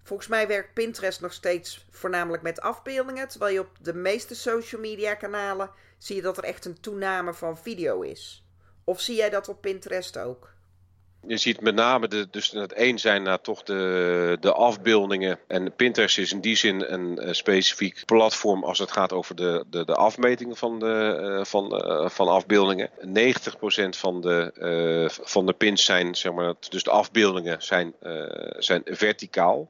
Volgens 0.03 0.27
mij 0.27 0.48
werkt 0.48 0.74
Pinterest 0.74 1.22
nog 1.22 1.34
steeds 1.34 1.86
voornamelijk 1.89 2.44
met 2.44 2.62
afbeeldingen, 2.62 3.27
terwijl 3.27 3.53
je 3.53 3.60
op 3.60 3.77
de 3.82 3.94
meeste 3.94 4.36
social 4.36 4.82
media 4.82 5.15
kanalen 5.15 5.72
zie 5.98 6.15
je 6.15 6.22
dat 6.22 6.38
er 6.38 6.44
echt 6.44 6.65
een 6.65 6.80
toename 6.80 7.34
van 7.34 7.58
video 7.58 8.01
is. 8.01 8.48
Of 8.84 9.01
zie 9.01 9.15
jij 9.15 9.30
dat 9.30 9.50
op 9.50 9.62
Pinterest 9.62 10.18
ook? 10.18 10.53
Je 11.27 11.38
ziet 11.38 11.62
met 11.62 11.75
name, 11.75 12.08
de, 12.08 12.27
dus 12.32 12.51
het 12.51 12.74
één 12.74 13.00
zijn 13.00 13.24
nou 13.24 13.39
toch 13.42 13.63
de, 13.63 14.38
de 14.39 14.53
afbeeldingen. 14.53 15.39
En 15.48 15.75
Pinterest 15.75 16.18
is 16.18 16.32
in 16.32 16.42
die 16.42 16.56
zin 16.56 16.94
een, 16.94 17.36
specifiek 17.36 18.06
platform 18.06 18.63
als 18.63 18.80
het 18.80 18.92
gaat 18.92 19.13
over 19.13 19.36
de, 19.36 19.65
de, 19.70 19.86
de 19.86 19.96
afmetingen 19.96 20.56
van, 20.56 20.80
de, 20.80 21.20
uh, 21.22 21.46
van, 21.46 21.75
uh, 21.75 22.10
van 22.10 22.27
afbeeldingen. 22.27 22.89
90% 22.89 22.94
van 23.89 24.22
de, 24.22 25.10
van 25.22 25.46
de 25.46 25.53
pins 25.53 25.86
zijn, 25.86 26.15
zeg 26.15 26.34
maar, 26.34 26.53
dus 26.70 26.84
de 26.84 26.92
afbeeldingen 26.92 27.62
zijn, 27.62 27.94
zijn 28.58 28.82
verticaal. 28.86 29.70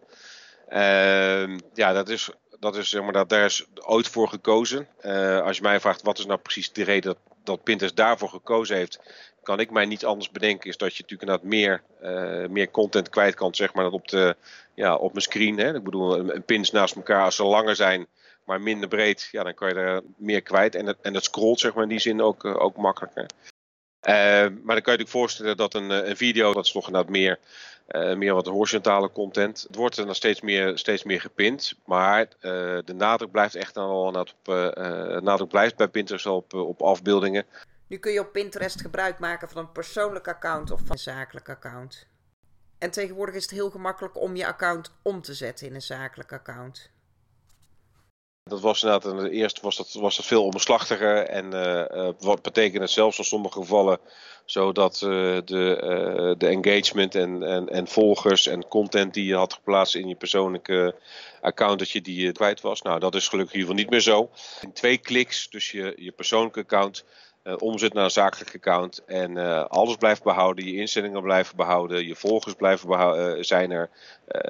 Ehm, 0.67 1.59
ja, 1.73 1.93
dat 1.93 2.09
is 2.09 2.29
dat 2.63 2.75
is, 2.75 2.89
zeg 2.89 3.01
maar, 3.01 3.13
dat, 3.13 3.29
daar 3.29 3.45
is 3.45 3.65
ooit 3.81 4.07
voor 4.07 4.27
gekozen. 4.27 4.87
als 5.43 5.57
je 5.57 5.63
mij 5.63 5.79
vraagt 5.79 6.01
wat 6.01 6.17
is 6.17 6.25
nou 6.25 6.39
precies 6.39 6.71
de 6.71 6.83
reden 6.83 7.13
dat, 7.13 7.17
dat 7.43 7.63
Pinterest 7.63 7.95
daarvoor 7.95 8.29
gekozen 8.29 8.75
heeft, 8.75 8.99
kan 9.43 9.59
ik 9.59 9.71
mij 9.71 9.85
niet 9.85 10.05
anders 10.05 10.31
bedenken, 10.31 10.69
is 10.69 10.77
dat 10.77 10.95
je 10.95 11.01
natuurlijk 11.01 11.29
inderdaad 11.29 11.49
meer, 11.49 11.81
uh, 12.03 12.49
meer 12.49 12.71
content 12.71 13.09
kwijt 13.09 13.35
kan, 13.35 13.55
zeg 13.55 13.73
maar, 13.73 13.91
op, 13.91 14.07
de, 14.07 14.35
ja, 14.73 14.95
op 14.95 15.11
mijn 15.11 15.23
screen. 15.23 15.57
Hè. 15.57 15.75
Ik 15.75 15.83
bedoel, 15.83 16.17
een, 16.17 16.43
pins 16.43 16.71
naast 16.71 16.95
elkaar, 16.95 17.23
als 17.23 17.35
ze 17.35 17.43
langer 17.43 17.75
zijn, 17.75 18.07
maar 18.45 18.61
minder 18.61 18.87
breed, 18.87 19.29
ja, 19.31 19.43
dan 19.43 19.53
kan 19.53 19.69
je 19.69 19.75
er 19.75 20.01
meer 20.17 20.41
kwijt. 20.41 20.75
En 20.75 20.85
het, 20.85 20.97
en 21.01 21.13
het 21.13 21.23
scrolt, 21.23 21.59
zeg 21.59 21.73
maar, 21.73 21.83
in 21.83 21.89
die 21.89 21.99
zin 21.99 22.21
ook, 22.21 22.43
uh, 22.43 22.63
ook 22.63 22.77
makkelijker. 22.77 23.25
Uh, 24.07 24.13
maar 24.13 24.49
dan 24.49 24.51
kan 24.65 24.65
je 24.65 24.73
natuurlijk 24.75 25.09
voorstellen 25.09 25.57
dat 25.57 25.73
een, 25.73 25.89
een 25.89 26.17
video, 26.17 26.53
dat 26.53 26.65
is 26.65 26.73
inderdaad 26.73 27.09
meer, 27.09 27.39
uh, 27.89 28.15
meer 28.15 28.33
wat 28.33 28.47
horizontale 28.47 29.11
content. 29.11 29.61
Het 29.67 29.75
wordt 29.75 29.97
er 29.97 30.05
nog 30.05 30.15
steeds 30.15 30.41
meer, 30.41 30.77
steeds 30.77 31.03
meer 31.03 31.21
gepind, 31.21 31.73
maar 31.85 32.21
uh, 32.21 32.31
de 32.85 32.93
nadruk 32.95 33.31
blijft 33.31 33.55
echt 33.55 33.73
dan 33.73 33.89
al 33.89 34.13
op, 34.13 34.33
nadruk 35.23 35.49
blijft 35.49 35.75
bij 35.75 35.87
Pinterest 35.87 36.25
op, 36.25 36.53
op 36.53 36.81
afbeeldingen. 36.81 37.45
Nu 37.87 37.97
kun 37.97 38.11
je 38.11 38.19
op 38.19 38.31
Pinterest 38.31 38.81
gebruik 38.81 39.19
maken 39.19 39.49
van 39.49 39.57
een 39.57 39.71
persoonlijk 39.71 40.27
account 40.27 40.71
of 40.71 40.79
van 40.79 40.91
een 40.91 40.97
zakelijk 40.97 41.49
account. 41.49 42.07
En 42.77 42.91
tegenwoordig 42.91 43.35
is 43.35 43.41
het 43.41 43.51
heel 43.51 43.69
gemakkelijk 43.69 44.17
om 44.17 44.35
je 44.35 44.45
account 44.45 44.93
om 45.01 45.21
te 45.21 45.33
zetten 45.33 45.67
in 45.67 45.75
een 45.75 45.81
zakelijk 45.81 46.33
account. 46.33 46.91
Dat 48.43 48.61
was 48.61 48.83
inderdaad, 48.83 49.29
eerst 49.29 49.61
was 49.61 49.75
dat, 49.75 49.93
was 49.93 50.15
dat 50.15 50.25
veel 50.25 50.45
omslachtiger 50.45 51.27
en 51.27 51.53
uh, 51.53 52.09
wat 52.19 52.41
betekent 52.41 52.81
het 52.81 52.91
zelfs 52.91 53.17
in 53.17 53.23
sommige 53.23 53.59
gevallen 53.59 53.99
zodat 54.45 55.01
uh, 55.01 55.09
de, 55.45 56.35
de 56.37 56.47
engagement 56.47 57.15
en, 57.15 57.43
en, 57.43 57.69
en 57.69 57.87
volgers 57.87 58.47
en 58.47 58.67
content 58.67 59.13
die 59.13 59.25
je 59.25 59.35
had 59.35 59.53
geplaatst 59.53 59.95
in 59.95 60.07
je 60.07 60.15
persoonlijke 60.15 60.95
account, 61.41 61.79
dat 61.79 61.89
je 61.89 62.01
die 62.01 62.31
kwijt 62.31 62.61
was. 62.61 62.81
Nou, 62.81 62.99
dat 62.99 63.15
is 63.15 63.27
gelukkig 63.27 63.53
in 63.53 63.59
ieder 63.59 63.75
geval 63.75 63.91
niet 63.91 64.05
meer 64.05 64.13
zo. 64.13 64.29
In 64.61 64.73
twee 64.73 64.97
kliks, 64.97 65.49
dus 65.49 65.71
je, 65.71 65.93
je 65.95 66.11
persoonlijke 66.11 66.59
account 66.59 67.05
omzet 67.43 67.93
naar 67.93 68.03
een 68.03 68.11
zakelijk 68.11 68.55
account. 68.55 69.05
En 69.05 69.35
uh, 69.35 69.65
alles 69.65 69.95
blijft 69.95 70.23
behouden, 70.23 70.65
je 70.65 70.73
instellingen 70.73 71.21
blijven 71.21 71.55
behouden, 71.55 72.07
je 72.07 72.15
volgers 72.15 72.53
blijven 72.53 72.87
behouden, 72.87 73.37
uh, 73.37 73.43
zijn 73.43 73.71
er, 73.71 73.89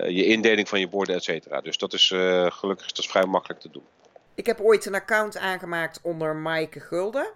je 0.08 0.26
indeling 0.26 0.70
van 0.70 0.80
je 0.80 0.88
borden, 0.88 1.16
et 1.16 1.24
cetera. 1.24 1.62
Dus 1.62 1.78
dat 1.78 1.94
is 1.94 2.08
gelukkig 2.48 2.88
dat 2.88 2.98
is 2.98 3.08
vrij 3.08 3.26
makkelijk 3.26 3.60
te 3.60 3.70
doen. 3.70 3.84
Ik 4.36 4.46
heb 4.46 4.60
ooit 4.60 4.86
een 4.86 4.96
account 4.96 5.38
aangemaakt 5.38 6.00
onder 6.02 6.36
Maaike 6.36 6.80
Gulden, 6.80 7.32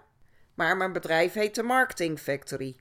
maar 0.54 0.76
mijn 0.76 0.92
bedrijf 0.92 1.32
heet 1.32 1.54
de 1.54 1.62
Marketing 1.62 2.18
Factory. 2.18 2.76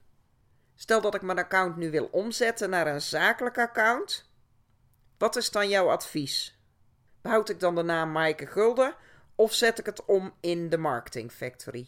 Stel 0.75 1.01
dat 1.01 1.15
ik 1.15 1.21
mijn 1.21 1.39
account 1.39 1.77
nu 1.77 1.91
wil 1.91 2.07
omzetten 2.11 2.69
naar 2.69 2.87
een 2.87 3.01
zakelijk 3.01 3.57
account. 3.57 4.29
Wat 5.17 5.35
is 5.35 5.51
dan 5.51 5.69
jouw 5.69 5.89
advies? 5.89 6.59
Behoud 7.21 7.49
ik 7.49 7.59
dan 7.59 7.75
de 7.75 7.83
naam 7.83 8.11
Maaike 8.11 8.45
Gulden 8.45 8.95
of 9.35 9.53
zet 9.53 9.79
ik 9.79 9.85
het 9.85 10.05
om 10.05 10.33
in 10.41 10.69
de 10.69 10.77
Marketing 10.77 11.31
Factory? 11.31 11.87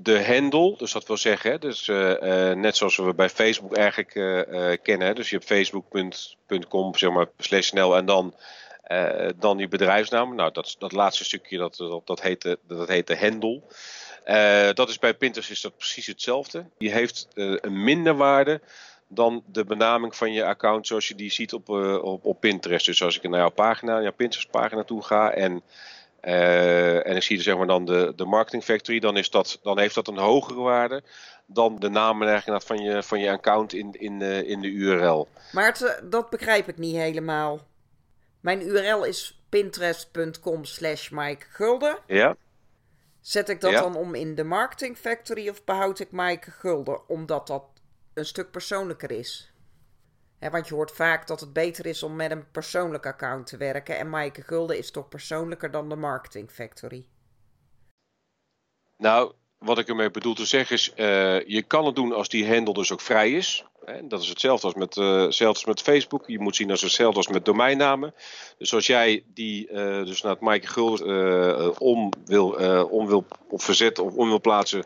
De 0.00 0.24
handle, 0.24 0.76
dus 0.76 0.92
dat 0.92 1.06
wil 1.06 1.16
zeggen, 1.16 1.60
dus, 1.60 1.88
uh, 1.88 2.10
uh, 2.10 2.52
net 2.52 2.76
zoals 2.76 2.96
we 2.96 3.14
bij 3.14 3.28
Facebook 3.28 3.76
eigenlijk 3.76 4.14
uh, 4.14 4.72
kennen. 4.82 5.14
Dus 5.14 5.30
je 5.30 5.36
hebt 5.36 5.48
facebook.com 5.48 6.96
zeg 6.96 7.10
maar, 7.10 7.26
slash 7.38 7.66
snel 7.66 7.96
en 7.96 8.06
dan, 8.06 8.34
dan 9.36 9.58
je 9.58 9.68
bedrijfsnaam. 9.68 10.34
Nou, 10.34 10.52
dat, 10.52 10.76
dat 10.78 10.92
laatste 10.92 11.24
stukje, 11.24 11.58
dat, 11.58 12.02
dat, 12.04 12.22
heet, 12.22 12.42
de, 12.42 12.58
dat 12.68 12.88
heet 12.88 13.06
de 13.06 13.16
handle. 13.18 13.62
dat 14.74 14.88
is 14.88 14.98
bij 14.98 15.14
Pinterest 15.14 15.50
is 15.50 15.60
dat 15.60 15.76
precies 15.76 16.06
hetzelfde. 16.06 16.64
Die 16.78 16.92
heeft 16.92 17.28
een 17.34 17.84
minder 17.84 18.16
waarde 18.16 18.60
dan 19.08 19.42
de 19.46 19.64
benaming 19.64 20.16
van 20.16 20.32
je 20.32 20.44
account 20.44 20.86
zoals 20.86 21.08
je 21.08 21.14
die 21.14 21.30
ziet 21.30 21.52
op, 21.52 21.68
op, 21.68 22.24
op 22.24 22.40
Pinterest. 22.40 22.86
Dus 22.86 23.02
als 23.02 23.16
ik 23.16 23.28
naar 23.28 23.40
jouw 23.40 23.50
pagina, 23.50 24.02
jouw 24.02 24.12
Pinterest 24.12 24.50
pagina 24.50 24.82
toe 24.82 25.02
ga 25.02 25.30
en 25.30 25.62
uh, 26.24 27.06
en 27.06 27.16
ik 27.16 27.22
zie 27.22 27.42
zeg 27.42 27.56
maar 27.56 27.66
dan 27.66 27.84
de, 27.84 28.12
de 28.16 28.24
marketing 28.24 28.64
factory, 28.64 28.98
dan, 28.98 29.16
is 29.16 29.30
dat, 29.30 29.58
dan 29.62 29.78
heeft 29.78 29.94
dat 29.94 30.08
een 30.08 30.18
hogere 30.18 30.60
waarde 30.60 31.02
dan 31.46 31.78
de 31.78 31.88
naam 31.88 32.40
van 32.44 32.78
je, 32.78 33.02
van 33.02 33.20
je 33.20 33.30
account 33.30 33.72
in, 33.72 33.92
in, 33.92 34.20
uh, 34.20 34.48
in 34.48 34.60
de 34.60 34.68
URL. 34.68 35.28
Maar 35.52 35.66
het, 35.66 35.80
uh, 35.80 36.10
dat 36.10 36.30
begrijp 36.30 36.68
ik 36.68 36.78
niet 36.78 36.96
helemaal. 36.96 37.60
Mijn 38.40 38.68
URL 38.68 39.04
is 39.04 39.42
pinterest.com 39.48 40.64
slash 40.64 41.08
Mike 41.08 41.46
Gulden. 41.48 41.98
Ja. 42.06 42.36
Zet 43.20 43.48
ik 43.48 43.60
dat 43.60 43.70
ja. 43.70 43.80
dan 43.80 43.96
om 43.96 44.14
in 44.14 44.34
de 44.34 44.44
marketing 44.44 44.96
factory 44.96 45.48
of 45.48 45.64
behoud 45.64 45.98
ik 45.98 46.08
Mike 46.10 46.50
Gulden 46.50 47.08
omdat 47.08 47.46
dat 47.46 47.64
een 48.14 48.24
stuk 48.24 48.50
persoonlijker 48.50 49.10
is? 49.10 49.52
Want 50.50 50.68
je 50.68 50.74
hoort 50.74 50.90
vaak 50.90 51.26
dat 51.26 51.40
het 51.40 51.52
beter 51.52 51.86
is 51.86 52.02
om 52.02 52.16
met 52.16 52.30
een 52.30 52.50
persoonlijk 52.50 53.06
account 53.06 53.46
te 53.46 53.56
werken. 53.56 53.98
En 53.98 54.10
Maaike 54.10 54.42
Gulden 54.42 54.78
is 54.78 54.90
toch 54.90 55.08
persoonlijker 55.08 55.70
dan 55.70 55.88
de 55.88 55.96
Marketing 55.96 56.50
Factory? 56.50 57.06
Nou, 58.96 59.32
wat 59.58 59.78
ik 59.78 59.88
ermee 59.88 60.10
bedoel 60.10 60.34
te 60.34 60.46
zeggen 60.46 60.76
is, 60.76 60.92
uh, 60.96 61.46
je 61.46 61.62
kan 61.62 61.86
het 61.86 61.94
doen 61.94 62.12
als 62.12 62.28
die 62.28 62.48
handle 62.48 62.74
dus 62.74 62.92
ook 62.92 63.00
vrij 63.00 63.32
is. 63.32 63.64
Dat 64.04 64.22
is 64.22 64.28
hetzelfde 64.28 64.66
als 64.66 64.76
met, 64.76 64.96
uh, 64.96 65.64
met 65.64 65.80
Facebook. 65.80 66.26
Je 66.26 66.38
moet 66.38 66.56
zien 66.56 66.70
als 66.70 66.80
hetzelfde 66.80 67.16
als 67.16 67.28
met 67.28 67.44
domeinnamen. 67.44 68.14
Dus 68.58 68.74
als 68.74 68.86
jij 68.86 69.24
die 69.26 69.70
uh, 69.70 70.04
dus 70.04 70.22
naar 70.22 70.32
het 70.32 70.40
Maaike 70.40 70.66
Gulden 70.66 71.80
om, 71.80 72.12
wil, 72.24 72.48
om 72.84 73.06
wil 73.06 73.26
of 73.48 73.64
verzetten 73.64 74.04
of 74.04 74.14
om 74.14 74.28
wil 74.28 74.40
plaatsen 74.40 74.84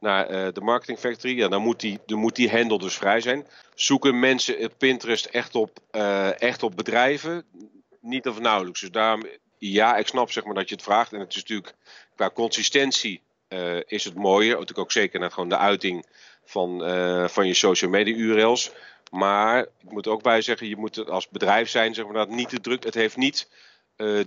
naar 0.00 0.30
uh, 0.30 0.52
de 0.52 0.60
Marketing 0.60 0.98
Factory, 0.98 1.36
ja, 1.36 1.48
dan 1.48 1.62
moet 1.62 1.80
die, 1.80 1.98
dan 2.06 2.18
moet 2.18 2.36
die 2.36 2.50
handle 2.50 2.78
dus 2.78 2.96
vrij 2.96 3.20
zijn. 3.20 3.46
Zoeken 3.74 4.18
mensen 4.18 4.64
op 4.64 4.74
Pinterest 4.78 5.24
echt 5.24 5.54
op, 5.54 5.78
uh, 5.92 6.40
echt 6.42 6.62
op 6.62 6.76
bedrijven? 6.76 7.44
Niet 8.00 8.28
of 8.28 8.40
nauwelijks. 8.40 8.80
Dus 8.80 8.90
daarom, 8.90 9.22
ja, 9.58 9.96
ik 9.96 10.06
snap 10.06 10.30
zeg 10.30 10.44
maar 10.44 10.54
dat 10.54 10.68
je 10.68 10.74
het 10.74 10.84
vraagt. 10.84 11.12
En 11.12 11.20
het 11.20 11.34
is 11.34 11.36
natuurlijk 11.36 11.74
qua 12.16 12.30
consistentie 12.30 13.22
uh, 13.48 13.80
is 13.86 14.04
het 14.04 14.14
mooier. 14.14 14.50
Natuurlijk 14.50 14.78
ook 14.78 14.92
zeker 14.92 15.20
naar 15.20 15.30
gewoon 15.30 15.48
de 15.48 15.56
uiting 15.56 16.06
van, 16.44 16.78
van 17.30 17.46
je 17.46 17.54
social 17.54 17.90
media 17.90 18.16
URL's. 18.16 18.70
Maar 19.10 19.62
ik 19.62 19.90
moet 19.90 20.06
ook 20.06 20.22
bij 20.22 20.42
zeggen, 20.42 20.68
je 20.68 20.76
moet 20.76 20.96
het 20.96 21.10
als 21.10 21.28
bedrijf 21.28 21.68
zijn, 21.68 21.94
zeg 21.94 22.04
maar, 22.04 22.14
dat 22.14 22.28
niet 22.28 22.48
te 22.48 22.60
druk. 22.60 22.84
Het 22.84 22.94
heeft 22.94 23.16
niet 23.16 23.48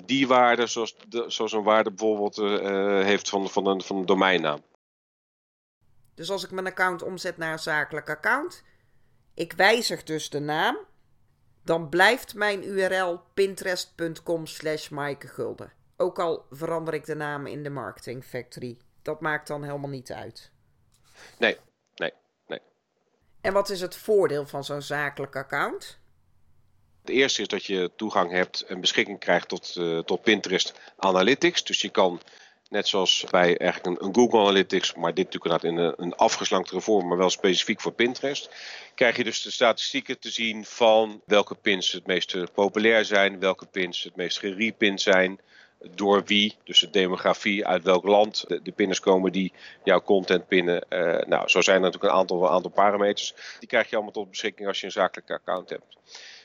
die 0.05 0.27
waarde 0.27 0.67
zoals, 0.67 0.95
de, 1.07 1.23
zoals 1.27 1.51
een 1.51 1.63
waarde 1.63 1.91
bijvoorbeeld 1.91 2.35
heeft 3.05 3.29
van, 3.29 3.49
van, 3.49 3.67
een, 3.67 3.81
van 3.81 3.97
een 3.97 4.05
domeinnaam. 4.05 4.61
Dus 6.21 6.29
als 6.29 6.43
ik 6.43 6.51
mijn 6.51 6.67
account 6.67 7.01
omzet 7.01 7.37
naar 7.37 7.51
een 7.51 7.59
zakelijk 7.59 8.09
account, 8.09 8.63
ik 9.33 9.53
wijzig 9.53 10.03
dus 10.03 10.29
de 10.29 10.39
naam, 10.39 10.77
dan 11.63 11.89
blijft 11.89 12.35
mijn 12.35 12.63
URL 12.63 13.21
pinterest.com 13.33 14.45
slash 14.45 14.89
Gulden. 15.19 15.73
Ook 15.97 16.19
al 16.19 16.45
verander 16.49 16.93
ik 16.93 17.05
de 17.05 17.15
naam 17.15 17.47
in 17.47 17.63
de 17.63 17.69
Marketing 17.69 18.23
Factory. 18.23 18.77
Dat 19.01 19.21
maakt 19.21 19.47
dan 19.47 19.63
helemaal 19.63 19.89
niet 19.89 20.11
uit. 20.11 20.51
Nee, 21.37 21.57
nee, 21.95 22.13
nee. 22.47 22.59
En 23.41 23.53
wat 23.53 23.69
is 23.69 23.81
het 23.81 23.95
voordeel 23.95 24.45
van 24.45 24.63
zo'n 24.63 24.81
zakelijk 24.81 25.35
account? 25.35 25.99
Het 27.01 27.09
eerste 27.09 27.41
is 27.41 27.47
dat 27.47 27.65
je 27.65 27.91
toegang 27.95 28.31
hebt 28.31 28.61
en 28.61 28.81
beschikking 28.81 29.19
krijgt 29.19 29.47
tot, 29.47 29.75
uh, 29.75 29.99
tot 29.99 30.21
Pinterest 30.21 30.79
Analytics. 30.97 31.63
Dus 31.63 31.81
je 31.81 31.89
kan 31.89 32.21
Net 32.71 32.87
zoals 32.87 33.25
bij 33.29 33.57
eigenlijk 33.57 34.01
een, 34.01 34.13
Google 34.13 34.39
Analytics, 34.39 34.93
maar 34.95 35.13
dit 35.13 35.33
natuurlijk 35.33 35.63
in 35.63 35.77
een, 35.77 35.93
een 35.97 36.15
afgeslanktere 36.15 36.81
vorm, 36.81 37.07
maar 37.07 37.17
wel 37.17 37.29
specifiek 37.29 37.81
voor 37.81 37.91
Pinterest. 37.91 38.49
Krijg 38.95 39.17
je 39.17 39.23
dus 39.23 39.41
de 39.41 39.51
statistieken 39.51 40.19
te 40.19 40.29
zien 40.29 40.65
van 40.65 41.21
welke 41.25 41.55
pins 41.55 41.91
het 41.91 42.05
meest 42.05 42.53
populair 42.53 43.05
zijn, 43.05 43.39
welke 43.39 43.65
pins 43.65 44.03
het 44.03 44.15
meest 44.15 44.39
gerepind 44.39 45.01
zijn, 45.01 45.39
door 45.95 46.23
wie, 46.25 46.55
dus 46.63 46.79
de 46.79 46.89
demografie, 46.89 47.65
uit 47.65 47.83
welk 47.83 48.03
land 48.03 48.45
de, 48.47 48.71
pinners 48.71 48.99
komen 48.99 49.31
die 49.31 49.53
jouw 49.83 50.01
content 50.01 50.47
pinnen. 50.47 50.85
Uh, 50.89 51.17
nou, 51.27 51.49
zo 51.49 51.61
zijn 51.61 51.75
er 51.75 51.81
natuurlijk 51.81 52.13
een 52.13 52.19
aantal, 52.19 52.43
een 52.43 52.49
aantal 52.49 52.71
parameters. 52.71 53.33
Die 53.59 53.67
krijg 53.67 53.89
je 53.89 53.95
allemaal 53.95 54.13
tot 54.13 54.29
beschikking 54.29 54.67
als 54.67 54.79
je 54.79 54.85
een 54.85 54.91
zakelijke 54.91 55.33
account 55.33 55.69
hebt. 55.69 55.97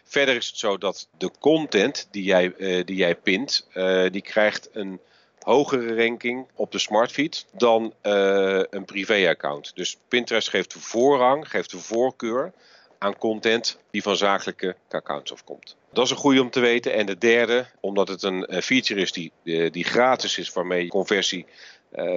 Verder 0.04 0.36
is 0.36 0.46
het 0.46 0.58
zo 0.58 0.78
dat 0.78 1.08
de 1.18 1.30
content 1.38 2.08
die 2.10 2.24
jij, 2.24 2.54
uh, 2.56 2.84
die 2.84 2.96
jij 2.96 3.16
pint, 3.16 3.68
die 4.10 4.22
krijgt 4.22 4.68
een 4.72 5.00
hogere 5.46 5.94
ranking 5.94 6.46
op 6.54 6.72
de 6.72 6.78
smartfeed 6.78 7.46
dan 7.52 7.94
uh, 8.02 8.62
een 8.70 8.84
privé-account. 8.84 9.72
Dus 9.74 9.98
Pinterest 10.08 10.48
geeft 10.48 10.72
voorrang, 10.72 11.48
geeft 11.48 11.70
de 11.70 11.78
voorkeur 11.78 12.52
aan 12.98 13.18
content 13.18 13.78
die 13.90 14.02
van 14.02 14.16
zakelijke 14.16 14.76
accounts 14.90 15.32
afkomt. 15.32 15.76
Dat 15.92 16.04
is 16.04 16.10
een 16.10 16.16
goede 16.16 16.40
om 16.40 16.50
te 16.50 16.60
weten. 16.60 16.92
En 16.92 17.06
de 17.06 17.18
derde, 17.18 17.66
omdat 17.80 18.08
het 18.08 18.22
een 18.22 18.62
feature 18.62 19.00
is 19.00 19.12
die, 19.12 19.32
eh, 19.44 19.72
die 19.72 19.84
gratis 19.84 20.38
is, 20.38 20.52
waarmee 20.52 20.82
je 20.82 20.88
conversie, 20.88 21.46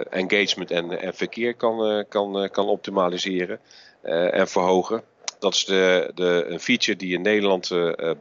engagement 0.10 0.72
en, 0.72 1.02
en 1.02 1.16
verkeer 1.16 1.56
kan, 1.56 2.06
kan, 2.10 2.50
kan 2.52 2.68
optimaliseren. 2.68 3.60
en 4.02 4.48
verhogen. 4.48 5.04
Dat 5.40 5.54
is 5.54 5.66
de, 5.66 6.12
de, 6.16 6.46
een 6.48 6.60
feature 6.60 6.98
die 6.98 7.14
in 7.14 7.22
Nederland 7.22 7.72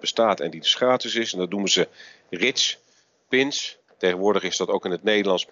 bestaat 0.01 0.41
en 0.41 0.51
die 0.51 0.61
dus 0.61 0.75
gratis 0.75 1.15
is. 1.15 1.33
En 1.33 1.39
dat 1.39 1.51
noemen 1.51 1.71
ze 1.71 1.89
Rich 2.31 2.79
Pins. 3.29 3.78
Tegenwoordig 3.99 4.43
is 4.43 4.57
dat 4.57 4.69
ook 4.69 4.85
in 4.85 4.91
het 4.91 5.03
Nederlands. 5.03 5.47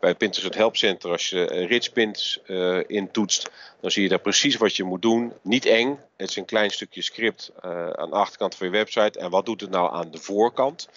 Bij 0.00 0.14
Pinterest 0.14 0.48
het 0.48 0.58
helpcenter, 0.58 1.10
als 1.10 1.30
je 1.30 1.44
Rich 1.44 1.92
Pins 1.92 2.40
uh, 2.46 2.80
intoetst, 2.86 3.50
dan 3.80 3.90
zie 3.90 4.02
je 4.02 4.08
daar 4.08 4.20
precies 4.20 4.56
wat 4.56 4.76
je 4.76 4.84
moet 4.84 5.02
doen. 5.02 5.32
Niet 5.42 5.66
eng, 5.66 5.98
het 6.16 6.28
is 6.28 6.36
een 6.36 6.44
klein 6.44 6.70
stukje 6.70 7.02
script 7.02 7.52
uh, 7.64 7.90
aan 7.90 8.10
de 8.10 8.16
achterkant 8.16 8.54
van 8.54 8.66
je 8.66 8.72
website. 8.72 9.18
En 9.18 9.30
wat 9.30 9.46
doet 9.46 9.60
het 9.60 9.70
nou 9.70 9.92
aan 9.92 10.10
de 10.10 10.18
voorkant? 10.18 10.88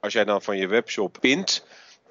Als 0.00 0.12
jij 0.12 0.24
dan 0.24 0.42
van 0.42 0.56
je 0.56 0.66
webshop 0.66 1.16
pint, 1.20 1.64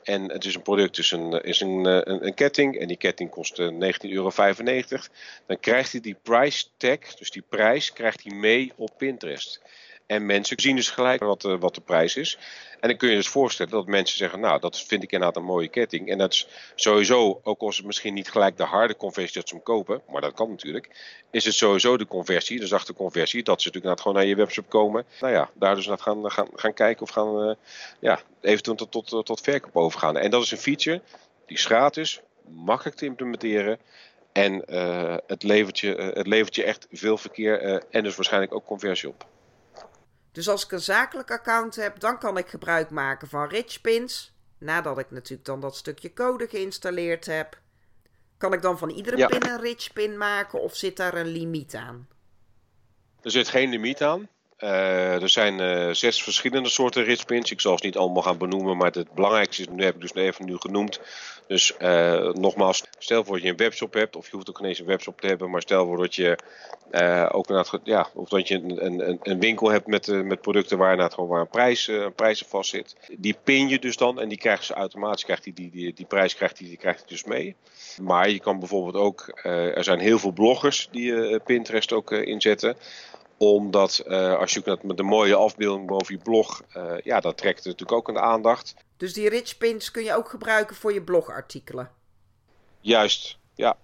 en 0.04 0.32
het 0.32 0.46
is 0.46 0.56
een 0.56 0.62
product, 0.62 0.96
dus 0.96 1.12
een, 1.12 1.44
is 1.44 1.60
een, 1.62 1.86
eh, 1.86 2.00
een, 2.04 2.26
een 2.26 2.34
ketting. 2.34 2.80
En 2.80 2.88
die 2.88 2.98
ketting 2.98 3.30
kost 3.30 3.62
19,95 3.62 3.68
euro. 4.02 4.32
Dan 5.46 5.60
krijgt 5.60 5.92
hij 5.92 6.02
die 6.02 6.18
price 6.22 6.66
tag, 6.78 7.00
dus 7.00 7.32
die 7.32 7.44
prijs, 7.50 7.94
krijgt 7.94 8.24
hij 8.24 8.34
mee 8.34 8.72
op 8.76 8.92
Pinterest. 8.98 9.62
En 10.12 10.25
mensen 10.25 10.62
zien 10.62 10.75
dus 10.75 10.89
gelijk 10.89 11.24
wat, 11.24 11.44
uh, 11.44 11.60
wat 11.60 11.75
de 11.75 11.82
prijs 11.82 12.15
is. 12.15 12.38
En 12.80 12.89
dan 12.89 12.98
kun 12.98 13.10
je 13.10 13.15
dus 13.15 13.27
voorstellen 13.27 13.72
dat 13.72 13.86
mensen 13.86 14.18
zeggen, 14.18 14.39
nou, 14.39 14.60
dat 14.60 14.80
vind 14.80 15.03
ik 15.03 15.12
inderdaad 15.12 15.38
een 15.38 15.44
mooie 15.48 15.68
ketting. 15.68 16.10
En 16.10 16.18
dat 16.18 16.32
is 16.32 16.48
sowieso, 16.75 17.39
ook 17.44 17.62
als 17.62 17.77
het 17.77 17.86
misschien 17.86 18.13
niet 18.13 18.32
gelijk 18.32 18.58
de 18.58 18.63
harde 18.63 18.96
conversie 18.96 19.39
dat 19.39 19.50
ze 19.50 19.56
hem 19.56 19.63
kopen, 19.63 20.01
maar 20.10 20.22
dat 20.22 20.34
kan 20.34 20.50
natuurlijk, 20.50 20.89
is 21.32 21.46
het 21.46 21.53
sowieso 21.53 21.98
de 21.98 22.08
conversie, 22.08 22.60
de 22.60 22.68
zachte 22.68 22.94
conversie, 22.94 23.44
dat 23.44 23.62
ze 23.62 23.68
natuurlijk 23.68 24.00
gewoon 24.01 24.18
naar 24.18 24.25
je 24.25 24.36
webshop 24.36 24.70
komen. 24.70 25.06
Nou 25.20 25.34
ja, 25.34 25.50
daar 25.53 25.75
dus 25.75 25.88
naar 25.88 26.00
gaan, 26.00 26.32
gaan, 26.32 26.48
gaan 26.53 26.74
kijken 26.74 27.01
of 27.01 27.10
gaan, 27.10 27.50
uh, 27.50 27.56
ja, 28.00 28.22
eventueel 28.41 28.75
tot, 28.75 29.08
tot, 29.08 29.25
tot 29.25 29.41
verkoop 29.41 29.75
overgaan. 29.75 30.18
En 30.18 30.32
dat 30.32 30.44
is 30.44 30.51
een 30.51 30.58
feature, 30.58 31.01
die 31.46 31.58
is 31.58 31.65
gratis, 31.65 32.22
makkelijk 32.48 32.98
te 32.98 33.06
implementeren. 33.06 33.80
En 34.32 34.63
het, 35.27 35.44
levert 35.44 35.80
je, 35.80 36.12
het 36.13 36.27
levert 36.27 36.56
je 36.56 36.63
echt 36.63 36.88
veel 36.91 37.18
verkeer 37.18 37.84
en 37.89 38.03
dus 38.03 38.15
waarschijnlijk 38.15 38.53
ook 38.53 38.65
conversie 38.65 39.10
op. 39.10 39.25
Dus 40.32 40.50
als 40.50 40.64
ik 40.64 40.72
een 40.72 40.82
zakelijk 40.82 41.32
account 41.32 41.76
heb, 41.76 42.00
dan 42.00 42.20
kan 42.20 42.38
ik 42.38 42.48
gebruik 42.48 42.90
maken 42.90 43.28
van 43.28 43.48
Richpins. 43.48 44.34
Nadat 44.58 44.98
ik 44.98 45.12
natuurlijk 45.12 45.46
dan 45.46 45.60
dat 45.60 45.76
stukje 45.76 46.14
code 46.14 46.48
geïnstalleerd 46.48 47.26
heb. 47.26 47.60
Kan 48.38 48.54
ik 48.54 48.62
dan 48.62 48.78
van 48.78 48.90
iedere 48.90 49.28
pin 49.28 49.50
een 49.50 49.62
Richpin 49.62 50.18
maken 50.18 50.62
of 50.62 50.76
zit 50.76 50.98
daar 50.98 51.14
een 51.14 51.28
limiet 51.28 51.76
aan? 51.76 52.08
Er 53.22 53.32
zit 53.32 53.48
geen 53.48 53.70
limiet 53.70 54.02
aan. 54.02 54.30
Uh, 54.63 55.22
er 55.22 55.30
zijn 55.30 55.60
uh, 55.60 55.94
zes 55.94 56.24
verschillende 56.24 56.70
soorten 56.70 57.03
Richpins. 57.03 57.51
Ik 57.51 57.62
zal 57.62 57.77
ze 57.77 57.86
niet 57.86 57.98
allemaal 57.98 58.24
gaan 58.24 58.38
benoemen, 58.38 58.77
maar 58.77 58.91
het 58.91 59.13
belangrijkste 59.13 59.62
is, 59.62 59.68
nu 59.68 59.84
heb 59.84 59.96
ik 59.96 60.01
dus 60.01 60.13
even 60.13 60.46
nu 60.46 60.58
genoemd. 60.58 61.00
Dus 61.48 61.74
uh, 61.80 62.32
nogmaals, 62.32 62.84
stel 62.98 63.24
voor 63.24 63.36
dat 63.36 63.44
je 63.44 63.50
een 63.50 63.58
webshop 63.58 63.94
hebt, 63.94 64.15
of 64.15 64.25
je 64.25 64.36
hoeft 64.36 64.50
ook 64.50 64.60
ineens 64.60 64.80
een 64.80 64.86
webshop 64.86 65.22
te 65.22 65.27
hebben, 65.27 65.50
maar 65.50 65.62
stel 65.62 65.86
voor 65.86 65.98
dat 65.98 66.15
je 66.15 66.38
ook 67.32 67.80
ja, 67.84 68.10
of 68.13 68.30
dat 68.30 68.48
je 68.48 68.56
een, 68.56 68.86
een, 68.86 69.20
een 69.22 69.39
winkel 69.39 69.70
hebt 69.70 69.88
met, 69.88 70.08
met 70.08 70.41
producten 70.41 70.77
waar 70.77 71.12
gewoon 71.12 71.30
waar 71.30 71.41
een 71.41 71.48
prijs, 71.48 71.88
een 71.88 72.13
prijs 72.13 72.44
vast 72.48 72.70
zit. 72.70 72.96
Die 73.18 73.38
pin 73.44 73.70
je 73.70 73.80
dus 73.80 73.98
dan 73.98 74.20
en 74.20 74.30
die 74.30 74.38
krijgen 74.38 74.65
ze 74.65 74.74
automatisch, 74.74 75.24
krijgt 75.24 75.44
die, 75.44 75.53
die, 75.53 75.72
die, 75.72 75.94
die 75.94 76.06
prijs 76.06 76.36
krijgt 76.36 76.58
die, 76.58 76.68
die 76.68 76.77
krijgt 76.77 77.10
dus 77.10 77.24
mee. 77.24 77.56
Maar 78.01 78.30
je 78.30 78.39
kan 78.39 78.60
bijvoorbeeld 78.60 78.96
ook, 78.96 79.39
er 79.44 79.84
zijn 79.84 80.00
heel 80.00 80.20
veel 80.20 80.32
bloggers 80.32 80.88
die 80.91 81.39
Pinterest 81.39 81.94
ook 81.94 82.12
inzetten 82.12 82.77
omdat 83.42 84.04
uh, 84.08 84.38
als 84.38 84.54
je 84.54 84.80
met 84.82 84.98
de 84.98 85.04
mooie 85.04 85.36
afbeelding 85.36 85.88
boven 85.88 86.16
je 86.16 86.22
blog, 86.22 86.62
uh, 86.78 86.94
ja, 87.04 87.20
dat 87.20 87.38
trekt 87.38 87.66
natuurlijk 87.66 87.92
ook 87.92 88.08
een 88.08 88.20
aandacht. 88.20 88.76
Dus 88.98 89.14
die 89.14 89.30
rich 89.30 89.58
pins 89.58 89.92
kun 89.92 90.04
je 90.04 90.16
ook 90.16 90.30
gebruiken 90.30 90.76
voor 90.76 90.94
je 90.94 91.02
blogartikelen? 91.02 91.92
Juist, 92.80 93.38
ja. 93.56 93.78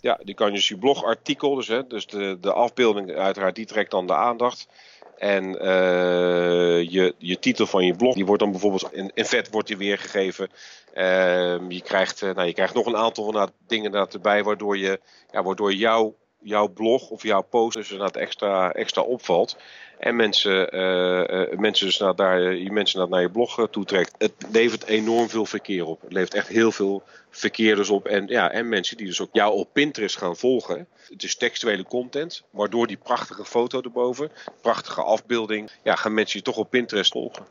Ja, 0.00 0.20
die 0.22 0.34
kan 0.34 0.46
je 0.46 0.52
dus 0.52 0.68
je 0.68 0.78
blogartikel, 0.78 1.54
dus, 1.54 1.68
hè, 1.68 1.86
dus 1.86 2.06
de, 2.06 2.38
de 2.40 2.52
afbeelding 2.52 3.14
uiteraard, 3.14 3.54
die 3.54 3.66
trekt 3.66 3.90
dan 3.90 4.06
de 4.06 4.14
aandacht. 4.14 4.68
En 5.16 5.44
uh, 5.44 6.90
je, 6.90 7.14
je 7.18 7.38
titel 7.38 7.66
van 7.66 7.84
je 7.84 7.96
blog, 7.96 8.14
die 8.14 8.26
wordt 8.26 8.42
dan 8.42 8.50
bijvoorbeeld 8.50 8.92
in, 8.92 9.10
in 9.14 9.24
vet 9.24 9.50
wordt 9.50 9.68
die 9.68 9.76
weergegeven. 9.76 10.50
Uh, 10.94 11.68
je, 11.68 11.80
krijgt, 11.82 12.22
uh, 12.22 12.34
nou, 12.34 12.46
je 12.46 12.54
krijgt 12.54 12.74
nog 12.74 12.86
een 12.86 12.96
aantal 12.96 13.50
dingen 13.66 13.92
erbij, 13.92 14.44
waardoor, 14.44 14.78
je, 14.78 15.00
ja, 15.30 15.42
waardoor 15.42 15.72
jouw 15.72 16.14
jouw 16.44 16.68
blog 16.68 17.10
of 17.10 17.22
jouw 17.22 17.42
post 17.42 17.76
dus 17.76 17.90
inderdaad 17.90 18.16
extra, 18.16 18.72
extra 18.72 19.02
opvalt. 19.02 19.56
En 19.98 20.16
mensen, 20.16 20.74
uh, 20.74 21.50
uh, 21.50 21.58
mensen 21.58 21.86
dus 21.86 21.98
naar, 21.98 22.14
daar, 22.14 22.54
je 22.54 22.72
mensen 22.72 22.98
naar, 22.98 23.08
naar 23.08 23.20
je 23.20 23.30
blog 23.30 23.58
uh, 23.58 23.64
toetrekt. 23.64 24.14
Het 24.18 24.32
levert 24.50 24.84
enorm 24.84 25.28
veel 25.28 25.46
verkeer 25.46 25.86
op. 25.86 26.00
Het 26.00 26.12
levert 26.12 26.34
echt 26.34 26.48
heel 26.48 26.72
veel 26.72 27.02
verkeer 27.30 27.76
dus 27.76 27.90
op. 27.90 28.06
En, 28.06 28.26
ja, 28.26 28.50
en 28.50 28.68
mensen 28.68 28.96
die 28.96 29.06
dus 29.06 29.20
ook 29.20 29.28
jou 29.32 29.52
op 29.52 29.68
Pinterest 29.72 30.16
gaan 30.16 30.36
volgen. 30.36 30.88
Het 31.08 31.22
is 31.22 31.36
textuele 31.36 31.84
content. 31.84 32.42
Waardoor 32.50 32.86
die 32.86 32.96
prachtige 32.96 33.44
foto 33.44 33.80
erboven, 33.80 34.30
prachtige 34.60 35.02
afbeelding. 35.02 35.70
Ja, 35.82 35.94
gaan 35.96 36.14
mensen 36.14 36.38
je 36.38 36.44
toch 36.44 36.56
op 36.56 36.70
Pinterest 36.70 37.12
volgen. 37.12 37.46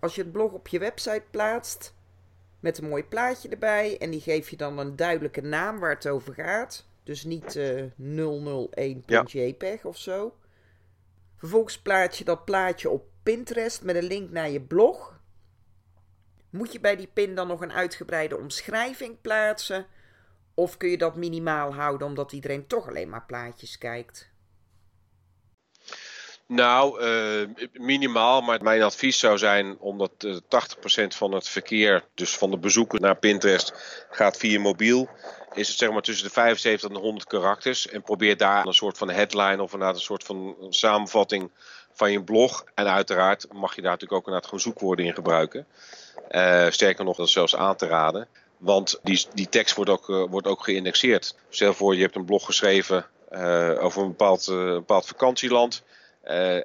Als 0.00 0.14
je 0.14 0.22
het 0.22 0.32
blog 0.32 0.52
op 0.52 0.68
je 0.68 0.78
website 0.78 1.24
plaatst. 1.30 1.94
Met 2.60 2.78
een 2.78 2.88
mooi 2.88 3.04
plaatje 3.04 3.48
erbij. 3.48 3.96
En 3.98 4.10
die 4.10 4.20
geef 4.20 4.50
je 4.50 4.56
dan 4.56 4.78
een 4.78 4.96
duidelijke 4.96 5.40
naam 5.40 5.78
waar 5.78 5.94
het 5.94 6.08
over 6.08 6.34
gaat 6.34 6.84
dus 7.04 7.24
niet 7.24 7.54
uh, 7.56 7.82
001.jpg 7.98 9.82
ja. 9.82 9.88
of 9.88 9.98
zo. 9.98 10.36
Vervolgens 11.36 11.78
plaats 11.78 12.18
je 12.18 12.24
dat 12.24 12.44
plaatje 12.44 12.90
op 12.90 13.06
Pinterest 13.22 13.82
met 13.82 13.96
een 13.96 14.04
link 14.04 14.30
naar 14.30 14.50
je 14.50 14.60
blog. 14.60 15.20
Moet 16.50 16.72
je 16.72 16.80
bij 16.80 16.96
die 16.96 17.10
pin 17.12 17.34
dan 17.34 17.46
nog 17.46 17.60
een 17.60 17.72
uitgebreide 17.72 18.36
omschrijving 18.36 19.20
plaatsen? 19.20 19.86
Of 20.54 20.76
kun 20.76 20.88
je 20.88 20.98
dat 20.98 21.16
minimaal 21.16 21.74
houden 21.74 22.06
omdat 22.06 22.32
iedereen 22.32 22.66
toch 22.66 22.88
alleen 22.88 23.08
maar 23.08 23.24
plaatjes 23.24 23.78
kijkt? 23.78 24.32
Nou, 26.46 27.02
uh, 27.04 27.48
minimaal, 27.72 28.40
maar 28.40 28.62
mijn 28.62 28.82
advies 28.82 29.18
zou 29.18 29.38
zijn 29.38 29.78
omdat 29.78 30.12
uh, 30.24 30.34
80% 30.34 30.36
van 31.06 31.32
het 31.32 31.48
verkeer, 31.48 32.04
dus 32.14 32.36
van 32.36 32.50
de 32.50 32.58
bezoeken 32.58 33.00
naar 33.00 33.16
Pinterest, 33.16 33.72
gaat 34.10 34.36
via 34.36 34.60
mobiel 34.60 35.08
is 35.54 35.68
het 35.68 35.76
zeg 35.78 35.90
maar 35.90 36.02
tussen 36.02 36.26
de 36.26 36.32
75 36.32 36.90
en 36.90 36.96
100 36.96 37.26
karakters. 37.26 37.88
En 37.88 38.02
probeer 38.02 38.36
daar 38.36 38.66
een 38.66 38.74
soort 38.74 38.98
van 38.98 39.10
headline 39.10 39.62
of 39.62 39.72
een 39.72 40.00
soort 40.00 40.24
van 40.24 40.56
samenvatting 40.70 41.50
van 41.92 42.12
je 42.12 42.22
blog. 42.22 42.64
En 42.74 42.88
uiteraard 42.88 43.52
mag 43.52 43.74
je 43.74 43.82
daar 43.82 43.90
natuurlijk 43.90 44.20
ook 44.20 44.26
inderdaad 44.26 44.44
gewoon 44.44 44.60
zoekwoorden 44.60 45.04
in 45.04 45.14
gebruiken. 45.14 45.66
Uh, 46.30 46.70
sterker 46.70 47.04
nog, 47.04 47.16
dat 47.16 47.28
zelfs 47.28 47.56
aan 47.56 47.76
te 47.76 47.86
raden. 47.86 48.28
Want 48.56 49.00
die, 49.02 49.26
die 49.34 49.48
tekst 49.48 49.76
wordt 49.76 49.90
ook, 49.90 50.08
uh, 50.08 50.24
wordt 50.30 50.46
ook 50.46 50.64
geïndexeerd. 50.64 51.36
Stel 51.48 51.74
voor, 51.74 51.94
je 51.94 52.02
hebt 52.02 52.16
een 52.16 52.24
blog 52.24 52.44
geschreven 52.44 53.06
uh, 53.32 53.84
over 53.84 54.02
een 54.02 54.08
bepaald, 54.08 54.46
bepaald 54.46 55.06
vakantieland. 55.06 55.82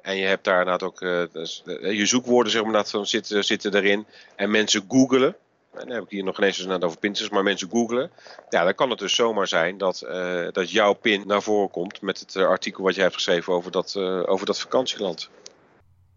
en 0.02 0.16
je 0.16 0.26
hebt 0.26 0.44
daar 0.44 0.58
inderdaad 0.58 0.82
ook 0.82 0.98
dus, 1.32 1.62
je 1.80 2.06
zoekwoorden 2.06 2.52
zeg 2.52 2.64
maar, 2.64 3.06
zitten, 3.06 3.44
zitten 3.44 3.74
erin. 3.74 4.06
En 4.36 4.50
mensen 4.50 4.84
googelen. 4.88 5.36
En 5.72 5.86
dan 5.86 5.90
heb 5.90 6.02
ik 6.02 6.10
hier 6.10 6.24
nog 6.24 6.38
ineens 6.38 6.64
eens 6.64 6.82
over 6.82 6.98
Pinterest, 6.98 7.32
maar 7.32 7.42
mensen 7.42 7.70
googlen. 7.70 8.10
Ja, 8.48 8.64
dan 8.64 8.74
kan 8.74 8.90
het 8.90 8.98
dus 8.98 9.14
zomaar 9.14 9.48
zijn 9.48 9.78
dat, 9.78 10.02
uh, 10.04 10.48
dat 10.52 10.70
jouw 10.70 10.92
pin 10.92 11.26
naar 11.26 11.42
voren 11.42 11.70
komt 11.70 12.00
met 12.02 12.20
het 12.20 12.34
uh, 12.34 12.46
artikel 12.46 12.84
wat 12.84 12.94
jij 12.94 13.02
hebt 13.02 13.14
geschreven 13.14 13.52
over 13.52 13.70
dat, 13.70 13.94
uh, 13.96 14.22
over 14.26 14.46
dat 14.46 14.60
vakantieland. 14.60 15.30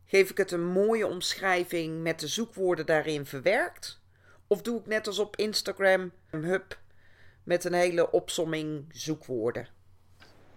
Geef 0.06 0.30
ik 0.30 0.38
het 0.38 0.52
een 0.52 0.66
mooie 0.66 1.08
omschrijving 1.08 2.02
met 2.02 2.20
de 2.20 2.28
zoekwoorden 2.28 2.86
daarin 2.86 3.26
verwerkt? 3.26 4.00
Of 4.48 4.62
doe 4.62 4.80
ik 4.80 4.86
net 4.86 5.08
als 5.08 5.20
op 5.20 5.36
Instagram 5.36 6.12
een 6.32 6.44
hub 6.44 6.78
met 7.44 7.64
een 7.64 7.74
hele 7.74 8.12
opsomming 8.12 8.86
zoekwoorden? 8.92 9.68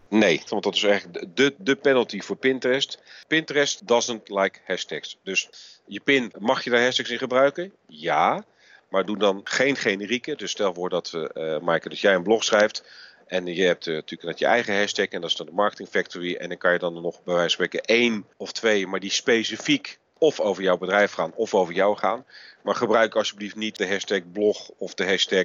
Nee, 0.09 0.43
want 0.49 0.63
dat 0.63 0.75
is 0.75 0.83
eigenlijk 0.83 1.37
de, 1.37 1.55
de 1.59 1.77
penalty 1.77 2.21
voor 2.21 2.37
Pinterest. 2.37 3.03
Pinterest 3.29 3.87
doesn't 3.87 4.29
like 4.29 4.59
hashtags. 4.65 5.19
Dus 5.23 5.49
je 5.87 6.01
pin, 6.01 6.33
mag 6.39 6.65
je 6.65 6.71
daar 6.71 6.83
hashtags 6.83 7.11
in 7.11 7.19
gebruiken? 7.19 7.73
Ja. 7.87 8.45
Maar 8.89 9.05
doe 9.05 9.19
dan 9.19 9.41
geen 9.45 9.77
generieke. 9.77 10.37
Dus 10.37 10.51
stel 10.51 10.75
voor 10.75 10.89
dat, 10.89 11.13
uh, 11.15 11.59
Maaike, 11.59 11.89
dat 11.89 12.01
jij 12.01 12.15
een 12.15 12.23
blog 12.23 12.45
schrijft. 12.45 12.85
En 13.27 13.47
je 13.47 13.63
hebt 13.63 13.87
uh, 13.87 13.95
natuurlijk 13.95 14.31
dat 14.31 14.39
je 14.39 14.47
eigen 14.47 14.77
hashtag 14.77 15.07
en 15.07 15.21
dat 15.21 15.31
is 15.31 15.37
dan 15.37 15.47
de 15.47 15.53
Marketing 15.53 15.89
Factory. 15.89 16.35
En 16.35 16.49
dan 16.49 16.59
kan 16.59 16.73
je 16.73 16.79
dan 16.79 16.95
nog 16.95 17.23
bij 17.25 17.35
wijze 17.35 17.57
van 17.57 17.67
spreken 17.67 17.81
één 17.81 18.27
of 18.37 18.53
twee, 18.53 18.87
maar 18.87 19.01
die 19.01 19.11
specifiek 19.11 19.99
of 20.19 20.41
over 20.41 20.63
jouw 20.63 20.77
bedrijf 20.77 21.13
gaan 21.13 21.33
of 21.35 21.55
over 21.55 21.75
jou 21.75 21.97
gaan. 21.97 22.25
Maar 22.63 22.75
gebruik 22.75 23.15
alsjeblieft 23.15 23.57
niet 23.57 23.77
de 23.77 23.89
hashtag 23.89 24.21
blog 24.33 24.71
of 24.79 24.95
de 24.95 25.07
hashtag. 25.07 25.45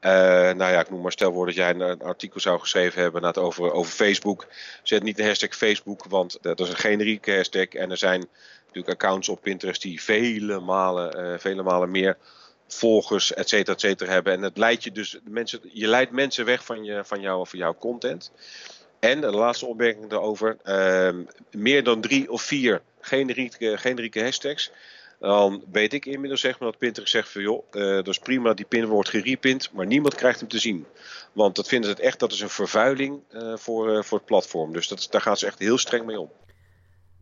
Uh, 0.00 0.10
nou 0.52 0.72
ja, 0.72 0.80
ik 0.80 0.90
noem 0.90 1.00
maar 1.00 1.12
stel 1.12 1.32
voor 1.32 1.46
dat 1.46 1.54
jij 1.54 1.74
een, 1.74 2.02
artikel 2.02 2.40
zou 2.40 2.60
geschreven 2.60 3.02
hebben 3.02 3.34
over, 3.34 3.72
over 3.72 3.92
Facebook. 3.92 4.46
Zet 4.82 5.02
niet 5.02 5.16
de 5.16 5.24
hashtag 5.24 5.56
Facebook, 5.56 6.04
want 6.04 6.38
dat 6.40 6.60
is 6.60 6.68
een 6.68 6.76
generieke 6.76 7.34
hashtag. 7.34 7.68
En 7.68 7.90
er 7.90 7.96
zijn 7.96 8.28
natuurlijk 8.66 9.02
accounts 9.02 9.28
op 9.28 9.42
Pinterest 9.42 9.82
die 9.82 10.02
vele 10.02 10.60
malen, 10.60 11.18
uh, 11.18 11.38
vele 11.38 11.62
malen 11.62 11.90
meer 11.90 12.16
volgers, 12.74 13.34
et 13.34 13.48
cetera, 13.48 13.72
et 13.74 13.80
cetera 13.80 14.10
hebben. 14.10 14.32
En 14.32 14.42
het 14.42 14.58
leidt 14.58 14.84
je 14.84 14.92
dus, 14.92 15.18
mensen, 15.24 15.60
je 15.72 15.86
leidt 15.86 16.10
mensen 16.10 16.44
weg 16.44 16.64
van, 16.64 16.84
je, 16.84 17.04
van, 17.04 17.20
jou, 17.20 17.46
van 17.46 17.58
jouw 17.58 17.74
content. 17.74 18.32
En 19.00 19.20
de 19.20 19.30
laatste 19.30 19.66
opmerking 19.66 20.10
daarover, 20.10 20.56
uh, 20.64 21.24
meer 21.50 21.84
dan 21.84 22.00
drie 22.00 22.30
of 22.30 22.42
vier 22.42 22.82
generieke, 23.00 23.76
generieke 23.76 24.22
hashtags. 24.22 24.70
Dan 25.18 25.64
weet 25.72 25.92
ik 25.92 26.06
inmiddels 26.06 26.40
zeg 26.40 26.58
maar 26.58 26.70
dat 26.70 26.78
Pinterest 26.78 27.12
zegt 27.12 27.28
van 27.28 27.42
joh, 27.42 27.64
uh, 27.72 27.94
dat 27.94 28.08
is 28.08 28.18
prima, 28.18 28.54
die 28.54 28.64
pin 28.64 28.86
wordt 28.86 29.08
gerepint, 29.08 29.72
maar 29.72 29.86
niemand 29.86 30.14
krijgt 30.14 30.40
hem 30.40 30.48
te 30.48 30.58
zien. 30.58 30.86
Want 31.32 31.56
dat 31.56 31.68
vinden 31.68 31.96
ze 31.96 32.02
echt, 32.02 32.18
dat 32.18 32.32
is 32.32 32.40
een 32.40 32.48
vervuiling 32.48 33.20
uh, 33.30 33.56
voor, 33.56 33.96
uh, 33.96 34.02
voor 34.02 34.18
het 34.18 34.26
platform. 34.26 34.72
Dus 34.72 34.88
dat, 34.88 35.06
daar 35.10 35.20
gaan 35.20 35.36
ze 35.36 35.46
echt 35.46 35.58
heel 35.58 35.78
streng 35.78 36.06
mee 36.06 36.20
om. 36.20 36.30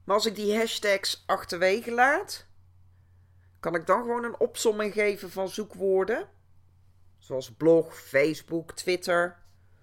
Maar 0.04 0.16
als 0.16 0.26
ik 0.26 0.34
die 0.34 0.56
hashtags 0.56 1.22
achterwege 1.26 1.90
laat, 1.90 2.46
kan 3.62 3.74
ik 3.74 3.86
dan 3.86 4.00
gewoon 4.00 4.24
een 4.24 4.40
opsomming 4.40 4.92
geven 4.92 5.30
van 5.30 5.48
zoekwoorden? 5.48 6.28
Zoals 7.18 7.52
blog, 7.52 8.00
Facebook, 8.00 8.72
Twitter. 8.72 9.36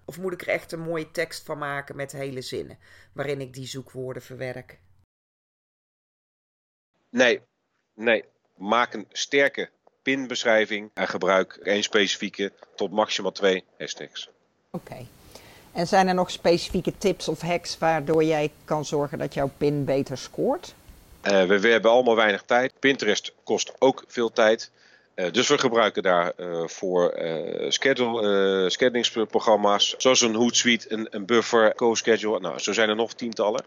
Of 0.04 0.18
moet 0.18 0.32
ik 0.32 0.40
er 0.40 0.48
echt 0.48 0.72
een 0.72 0.80
mooie 0.80 1.10
tekst 1.10 1.44
van 1.44 1.58
maken 1.58 1.96
met 1.96 2.12
hele 2.12 2.42
zinnen, 2.42 2.78
waarin 3.12 3.40
ik 3.40 3.54
die 3.54 3.66
zoekwoorden 3.66 4.22
verwerk? 4.22 4.80
Nee, 7.10 7.40
nee. 7.94 8.24
Maak 8.56 8.94
een 8.94 9.06
sterke 9.08 9.70
pinbeschrijving 10.02 10.90
en 10.94 11.08
gebruik 11.08 11.52
één 11.52 11.82
specifieke 11.82 12.52
tot 12.74 12.90
maximaal 12.90 13.32
twee 13.32 13.64
hashtags. 13.78 14.30
Oké. 14.70 15.06
En 15.72 15.86
zijn 15.86 16.08
er 16.08 16.14
nog 16.14 16.30
specifieke 16.30 16.98
tips 16.98 17.28
of 17.28 17.40
hacks 17.40 17.78
waardoor 17.78 18.24
jij 18.24 18.52
kan 18.64 18.84
zorgen 18.84 19.18
dat 19.18 19.34
jouw 19.34 19.50
pin 19.56 19.84
beter 19.84 20.18
scoort? 20.18 20.74
Uh, 21.24 21.44
we, 21.44 21.68
hebben 21.68 21.90
allemaal 21.90 22.16
weinig 22.16 22.42
tijd. 22.42 22.72
Pinterest 22.78 23.32
kost 23.44 23.72
ook 23.78 24.04
veel 24.06 24.32
tijd. 24.32 24.70
Uh, 25.14 25.30
dus 25.32 25.48
we 25.48 25.58
gebruiken 25.58 26.02
daarvoor 26.02 27.18
uh, 27.18 27.62
uh, 27.62 27.70
schedule, 27.70 28.70
schedelingsprogramma's. 28.70 29.94
Zoals 29.98 30.20
een 30.20 30.34
Hootsuite, 30.34 30.92
een, 30.92 31.06
een 31.10 31.26
Buffer, 31.26 31.74
CoSchedule. 31.74 32.40
Nou, 32.40 32.58
zo 32.58 32.72
zijn 32.72 32.88
er 32.88 32.96
nog 32.96 33.14
tientallen. 33.14 33.64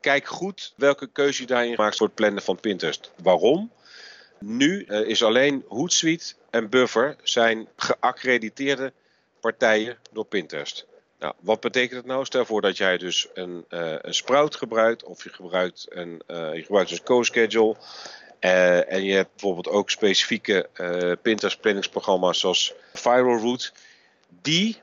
Kijk 0.00 0.26
goed 0.26 0.72
welke 0.76 1.06
keuze 1.06 1.40
je 1.40 1.46
daarin 1.46 1.74
maakt 1.76 1.96
voor 1.96 2.06
het 2.06 2.14
plannen 2.14 2.42
van 2.42 2.60
Pinterest. 2.60 3.10
Waarom? 3.22 3.72
Nu 4.38 4.84
is 4.84 5.22
alleen 5.22 5.64
Hootsuite 5.68 6.34
en 6.50 6.68
Buffer 6.68 7.16
zijn 7.22 7.68
geaccrediteerde 7.76 8.92
partijen 9.40 9.98
door 10.12 10.24
Pinterest. 10.24 10.86
Nou, 11.18 11.34
wat 11.40 11.60
betekent 11.60 11.96
het 11.96 12.06
nou? 12.06 12.24
Stel 12.24 12.44
voor 12.44 12.60
dat 12.60 12.76
jij 12.76 12.98
dus 12.98 13.28
een, 13.34 13.64
uh, 13.70 13.94
een 13.98 14.14
Sprout 14.14 14.56
gebruikt 14.56 15.04
of 15.04 15.24
je 15.24 15.30
gebruikt 15.30 15.86
een, 15.88 16.22
uh, 16.28 16.54
je 16.54 16.62
gebruikt 16.62 16.90
dus 16.90 17.02
CoSchedule. 17.02 17.76
Uh, 18.40 18.92
en 18.92 19.04
je 19.04 19.14
hebt 19.14 19.30
bijvoorbeeld 19.30 19.68
ook 19.68 19.90
specifieke 19.90 20.68
Pinterest 21.22 21.60
planningsprogramma's 21.60 22.40
zoals 22.40 22.74
Viral 22.92 23.38
Route. 23.38 23.70
Die 24.42 24.80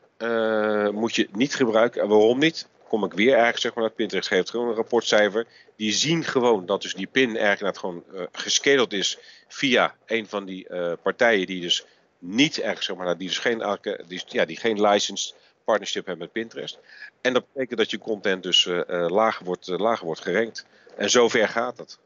moet 0.91 1.15
je 1.15 1.27
niet 1.31 1.55
gebruiken. 1.55 2.01
En 2.01 2.07
waarom 2.07 2.39
niet? 2.39 2.67
Kom 2.87 3.03
ik 3.03 3.13
weer 3.13 3.27
eigenlijk 3.27 3.59
zeg 3.59 3.73
maar 3.73 3.83
naar 3.83 3.93
Pinterest 3.93 4.27
geeft 4.27 4.49
gewoon 4.49 4.67
een 4.67 4.75
rapportcijfer. 4.75 5.47
Die 5.75 5.93
zien 5.93 6.23
gewoon 6.23 6.65
dat 6.65 6.81
dus 6.81 6.93
die 6.93 7.07
pin 7.07 7.37
eigenlijk 7.37 7.77
gewoon 7.77 8.03
geschedeld 8.31 8.93
is 8.93 9.17
via 9.47 9.95
een 10.05 10.27
van 10.27 10.45
die 10.45 10.67
partijen 11.01 11.45
die 11.45 11.61
dus 11.61 11.85
niet 12.19 12.61
eigenlijk 12.61 12.83
zeg 12.83 12.95
maar, 12.95 13.17
die 13.17 13.27
dus 13.27 13.37
geen, 13.37 13.79
die, 14.07 14.23
ja, 14.27 14.45
die 14.45 14.57
geen 14.57 14.81
license 14.81 15.33
partnership 15.65 16.05
hebben 16.05 16.23
met 16.23 16.33
Pinterest. 16.33 16.79
En 17.21 17.33
dat 17.33 17.45
betekent 17.53 17.79
dat 17.79 17.91
je 17.91 17.97
content 17.97 18.43
dus 18.43 18.65
uh, 18.65 18.81
lager, 18.87 19.45
wordt, 19.45 19.67
uh, 19.67 19.77
lager 19.77 20.05
wordt 20.05 20.21
gerankt. 20.21 20.65
En 20.97 21.09
zover 21.09 21.47
gaat 21.47 21.77
het. 21.77 21.99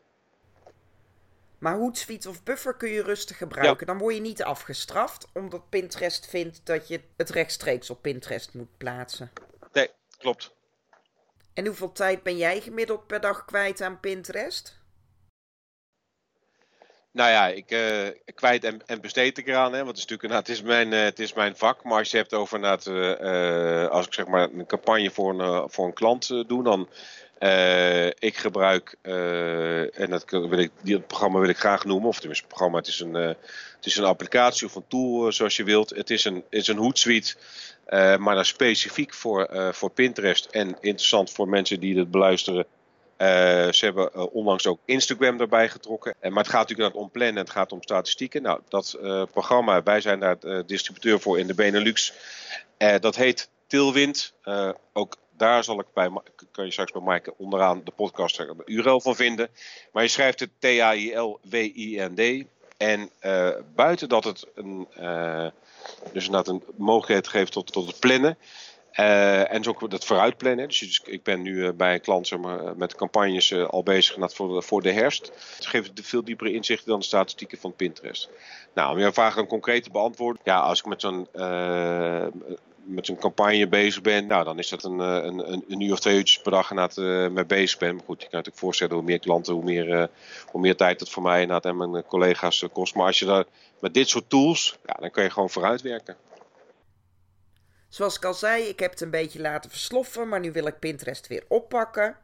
Maar 1.57 1.75
Hootsuite 1.75 2.29
of 2.29 2.43
Buffer 2.43 2.75
kun 2.75 2.89
je 2.89 3.03
rustig 3.03 3.37
gebruiken. 3.37 3.85
Ja. 3.85 3.93
Dan 3.93 4.01
word 4.01 4.15
je 4.15 4.21
niet 4.21 4.43
afgestraft, 4.43 5.27
omdat 5.33 5.69
Pinterest 5.69 6.29
vindt 6.29 6.61
dat 6.63 6.87
je 6.87 7.01
het 7.17 7.29
rechtstreeks 7.29 7.89
op 7.89 8.01
Pinterest 8.01 8.53
moet 8.53 8.77
plaatsen. 8.77 9.31
Nee, 9.73 9.89
klopt. 10.17 10.51
En 11.53 11.65
hoeveel 11.65 11.91
tijd 11.91 12.23
ben 12.23 12.37
jij 12.37 12.61
gemiddeld 12.61 13.07
per 13.07 13.21
dag 13.21 13.45
kwijt 13.45 13.81
aan 13.81 13.99
Pinterest? 13.99 14.78
Nou 17.11 17.29
ja, 17.29 17.47
ik 17.47 17.71
uh, 17.71 18.07
kwijt 18.35 18.63
en, 18.63 18.81
en 18.85 19.01
besteed 19.01 19.37
ik 19.37 19.47
eraan. 19.47 19.71
Hè, 19.71 19.77
want 19.77 19.89
het 19.89 19.97
is 19.97 20.05
natuurlijk 20.05 20.33
het 20.33 20.49
is 20.49 20.61
mijn, 20.61 20.91
uh, 20.91 21.03
het 21.03 21.19
is 21.19 21.33
mijn 21.33 21.55
vak. 21.55 21.83
Maar 21.83 21.97
als 21.97 22.11
je 22.11 22.17
hebt 22.17 22.33
over 22.33 22.63
het, 22.63 22.85
uh, 22.85 23.87
als 23.87 24.05
ik 24.05 24.13
zeg 24.13 24.27
maar 24.27 24.49
een 24.49 24.65
campagne 24.65 25.11
voor 25.11 25.39
een, 25.39 25.69
voor 25.69 25.85
een 25.85 25.93
klant 25.93 26.27
doe, 26.47 26.63
dan 26.63 26.89
ik 28.19 28.37
gebruik, 28.37 28.95
en 29.93 30.09
dat, 30.09 30.29
wil 30.29 30.57
ik, 30.57 30.71
die 30.81 30.99
programma 30.99 31.39
wil 31.39 31.49
ik 31.49 31.57
graag 31.57 31.85
noemen, 31.85 32.07
of 32.07 32.19
tenminste, 32.19 32.45
het 32.45 32.53
programma, 32.53 32.77
het 32.77 32.87
is 32.87 32.99
een, 32.99 33.13
het 33.13 33.85
is 33.85 33.97
een 33.97 34.03
applicatie 34.03 34.67
of 34.67 34.75
een 34.75 34.87
tool 34.87 35.31
zoals 35.31 35.55
je 35.55 35.63
wilt. 35.63 35.89
Het 35.89 36.09
is 36.09 36.25
een, 36.25 36.43
is 36.49 36.67
een 36.67 36.77
Hootsuite. 36.77 37.35
maar 37.89 38.35
dan 38.35 38.45
specifiek 38.45 39.13
voor, 39.13 39.69
voor 39.71 39.89
Pinterest 39.89 40.45
en 40.45 40.67
interessant 40.81 41.31
voor 41.31 41.47
mensen 41.47 41.79
die 41.79 41.97
het 41.97 42.11
beluisteren 42.11 42.65
ze 43.19 43.79
hebben 43.79 44.09
uh, 44.15 44.33
onlangs 44.35 44.67
ook 44.67 44.79
Instagram 44.85 45.39
erbij 45.39 45.69
getrokken. 45.69 46.15
Uh, 46.21 46.31
maar 46.31 46.43
het 46.43 46.51
gaat 46.51 46.69
natuurlijk 46.69 46.95
om 46.95 47.11
plannen, 47.11 47.37
het 47.37 47.49
gaat 47.49 47.71
om 47.71 47.83
statistieken. 47.83 48.41
Nou, 48.41 48.59
dat 48.67 48.97
programma, 49.31 49.83
wij 49.83 50.01
zijn 50.01 50.19
daar 50.19 50.65
distributeur 50.65 51.19
voor 51.19 51.39
in 51.39 51.47
de 51.47 51.53
Benelux. 51.53 52.13
dat 52.99 53.15
heet 53.15 53.49
Tilwind. 53.67 54.33
ook 54.93 55.15
daar 55.37 55.63
zal 55.63 55.79
ik 55.79 55.85
bij, 55.93 56.11
kan 56.51 56.65
je 56.65 56.71
straks 56.71 56.91
bij 56.91 57.01
Maaike 57.01 57.33
onderaan 57.37 57.81
de 57.83 57.91
podcast 57.91 58.39
een 58.39 58.61
URL 58.65 59.01
van 59.01 59.15
vinden. 59.15 59.49
Maar 59.91 60.03
je 60.03 60.09
schrijft 60.09 60.39
het 60.39 60.49
T-A-I-L-W-I-N-D. 60.59 62.45
En 62.77 63.09
buiten 63.75 64.09
dat 64.09 64.23
het 64.23 64.47
een, 64.55 64.87
dus 66.13 66.25
inderdaad 66.25 66.47
een 66.47 66.63
mogelijkheid 66.77 67.27
geeft 67.27 67.51
tot, 67.51 67.71
tot 67.71 67.87
het 67.87 67.99
plannen. 67.99 68.37
Uh, 68.95 69.53
en 69.53 69.63
zo 69.63 69.75
het 69.89 70.05
vooruitplannen. 70.05 70.67
Dus, 70.67 70.79
dus 70.79 71.01
ik 71.05 71.23
ben 71.23 71.41
nu 71.41 71.55
uh, 71.55 71.69
bij 71.75 71.93
een 71.93 72.01
klant 72.01 72.27
zeg 72.27 72.39
maar, 72.39 72.77
met 72.77 72.95
campagnes 72.95 73.53
al 73.53 73.83
bezig 73.83 74.17
voor, 74.33 74.63
voor 74.63 74.81
de 74.81 74.91
herfst. 74.91 75.31
Het 75.55 75.65
geeft 75.65 75.91
veel 75.93 76.23
diepere 76.23 76.53
inzichten 76.53 76.87
dan 76.87 76.99
de 76.99 77.05
statistieken 77.05 77.57
van 77.57 77.75
Pinterest. 77.75 78.29
Nou, 78.73 78.91
om 78.91 78.99
je 78.99 79.13
vraag 79.13 79.45
concreet 79.47 79.83
te 79.83 79.89
beantwoorden. 79.89 80.41
Ja, 80.43 80.59
als 80.59 80.79
ik 80.79 80.85
met 80.85 81.01
zo'n 81.01 81.27
met 82.83 83.05
zo'n 83.05 83.17
campagne 83.17 83.67
bezig 83.67 84.01
ben, 84.01 84.27
nou, 84.27 84.43
dan 84.43 84.59
is 84.59 84.69
dat 84.69 84.83
een, 84.83 84.99
een, 84.99 85.63
een, 85.67 85.81
uur 85.81 85.91
of 85.91 85.99
twee 85.99 86.17
uurtjes 86.17 86.41
per 86.41 86.51
dag 86.51 86.69
inderdaad 86.69 86.97
uh, 86.97 87.27
mee 87.27 87.45
bezig 87.45 87.79
ben. 87.79 87.95
Maar 87.95 88.03
goed, 88.05 88.21
je 88.21 88.27
kan 88.27 88.37
natuurlijk 88.37 88.63
voorstellen 88.63 88.95
hoe 88.95 89.03
meer 89.03 89.19
klanten, 89.19 89.53
hoe 89.53 89.63
meer, 89.63 90.09
hoe 90.51 90.61
meer 90.61 90.75
tijd 90.75 90.99
het 90.99 91.09
voor 91.09 91.23
mij 91.23 91.47
en 91.47 91.77
mijn 91.77 92.03
collega's 92.05 92.65
kost. 92.73 92.95
Maar 92.95 93.05
als 93.05 93.19
je 93.19 93.45
met 93.79 93.93
dit 93.93 94.09
soort 94.09 94.29
tools, 94.29 94.77
ja, 94.85 94.93
dan 94.99 95.11
kan 95.11 95.23
je 95.23 95.29
gewoon 95.29 95.49
vooruitwerken. 95.49 96.15
Zoals 97.89 98.15
ik 98.15 98.25
al 98.25 98.33
zei, 98.33 98.63
ik 98.63 98.79
heb 98.79 98.91
het 98.91 99.01
een 99.01 99.09
beetje 99.09 99.41
laten 99.41 99.69
versloffen, 99.69 100.27
maar 100.27 100.39
nu 100.39 100.51
wil 100.51 100.67
ik 100.67 100.79
Pinterest 100.79 101.27
weer 101.27 101.43
oppakken. 101.47 102.17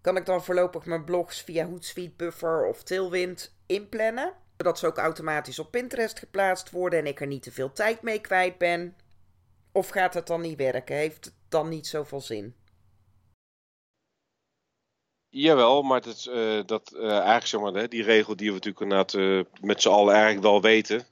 Kan 0.00 0.16
ik 0.16 0.26
dan 0.26 0.44
voorlopig 0.44 0.84
mijn 0.84 1.04
blogs 1.04 1.42
via 1.42 1.66
Hootsuite, 1.66 2.14
Buffer 2.16 2.66
of 2.66 2.82
Tailwind 2.82 3.54
inplannen? 3.66 4.32
Zodat 4.56 4.78
ze 4.78 4.86
ook 4.86 4.98
automatisch 4.98 5.58
op 5.58 5.70
Pinterest 5.70 6.18
geplaatst 6.18 6.70
worden 6.70 6.98
en 6.98 7.06
ik 7.06 7.20
er 7.20 7.26
niet 7.26 7.42
te 7.42 7.52
veel 7.52 7.72
tijd 7.72 8.02
mee 8.02 8.20
kwijt 8.20 8.58
ben? 8.58 8.96
Of 9.72 9.88
gaat 9.88 10.14
het 10.14 10.26
dan 10.26 10.40
niet 10.40 10.58
werken? 10.58 10.96
Heeft 10.96 11.24
het 11.24 11.34
dan 11.48 11.68
niet 11.68 11.86
zoveel 11.86 12.20
zin? 12.20 12.54
Jawel, 15.28 15.82
maar 15.82 16.00
dat, 16.00 16.26
uh, 16.30 16.60
dat 16.66 16.92
uh, 16.96 17.10
eigenlijk 17.10 17.46
zeg 17.46 17.60
maar, 17.60 17.88
die 17.88 18.02
regel 18.02 18.36
die 18.36 18.52
we 18.52 18.58
natuurlijk 18.62 19.14
uh, 19.14 19.40
met 19.60 19.82
z'n 19.82 19.88
allen 19.88 20.14
eigenlijk 20.14 20.42
wel 20.42 20.62
weten, 20.62 21.06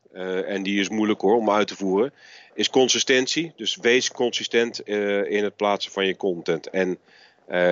en 0.47 0.63
die 0.63 0.81
is 0.81 0.89
moeilijk 0.89 1.21
hoor 1.21 1.37
om 1.37 1.51
uit 1.51 1.69
te 1.69 1.77
voeren, 1.77 2.15
is 2.59 2.71
consistentie. 2.71 3.53
Dus 3.57 3.77
wees 3.77 4.11
consistent 4.11 4.81
in 5.29 5.45
het 5.45 5.57
plaatsen 5.57 5.93
van 5.93 6.07
je 6.07 6.17
content. 6.17 6.71
En 6.71 6.99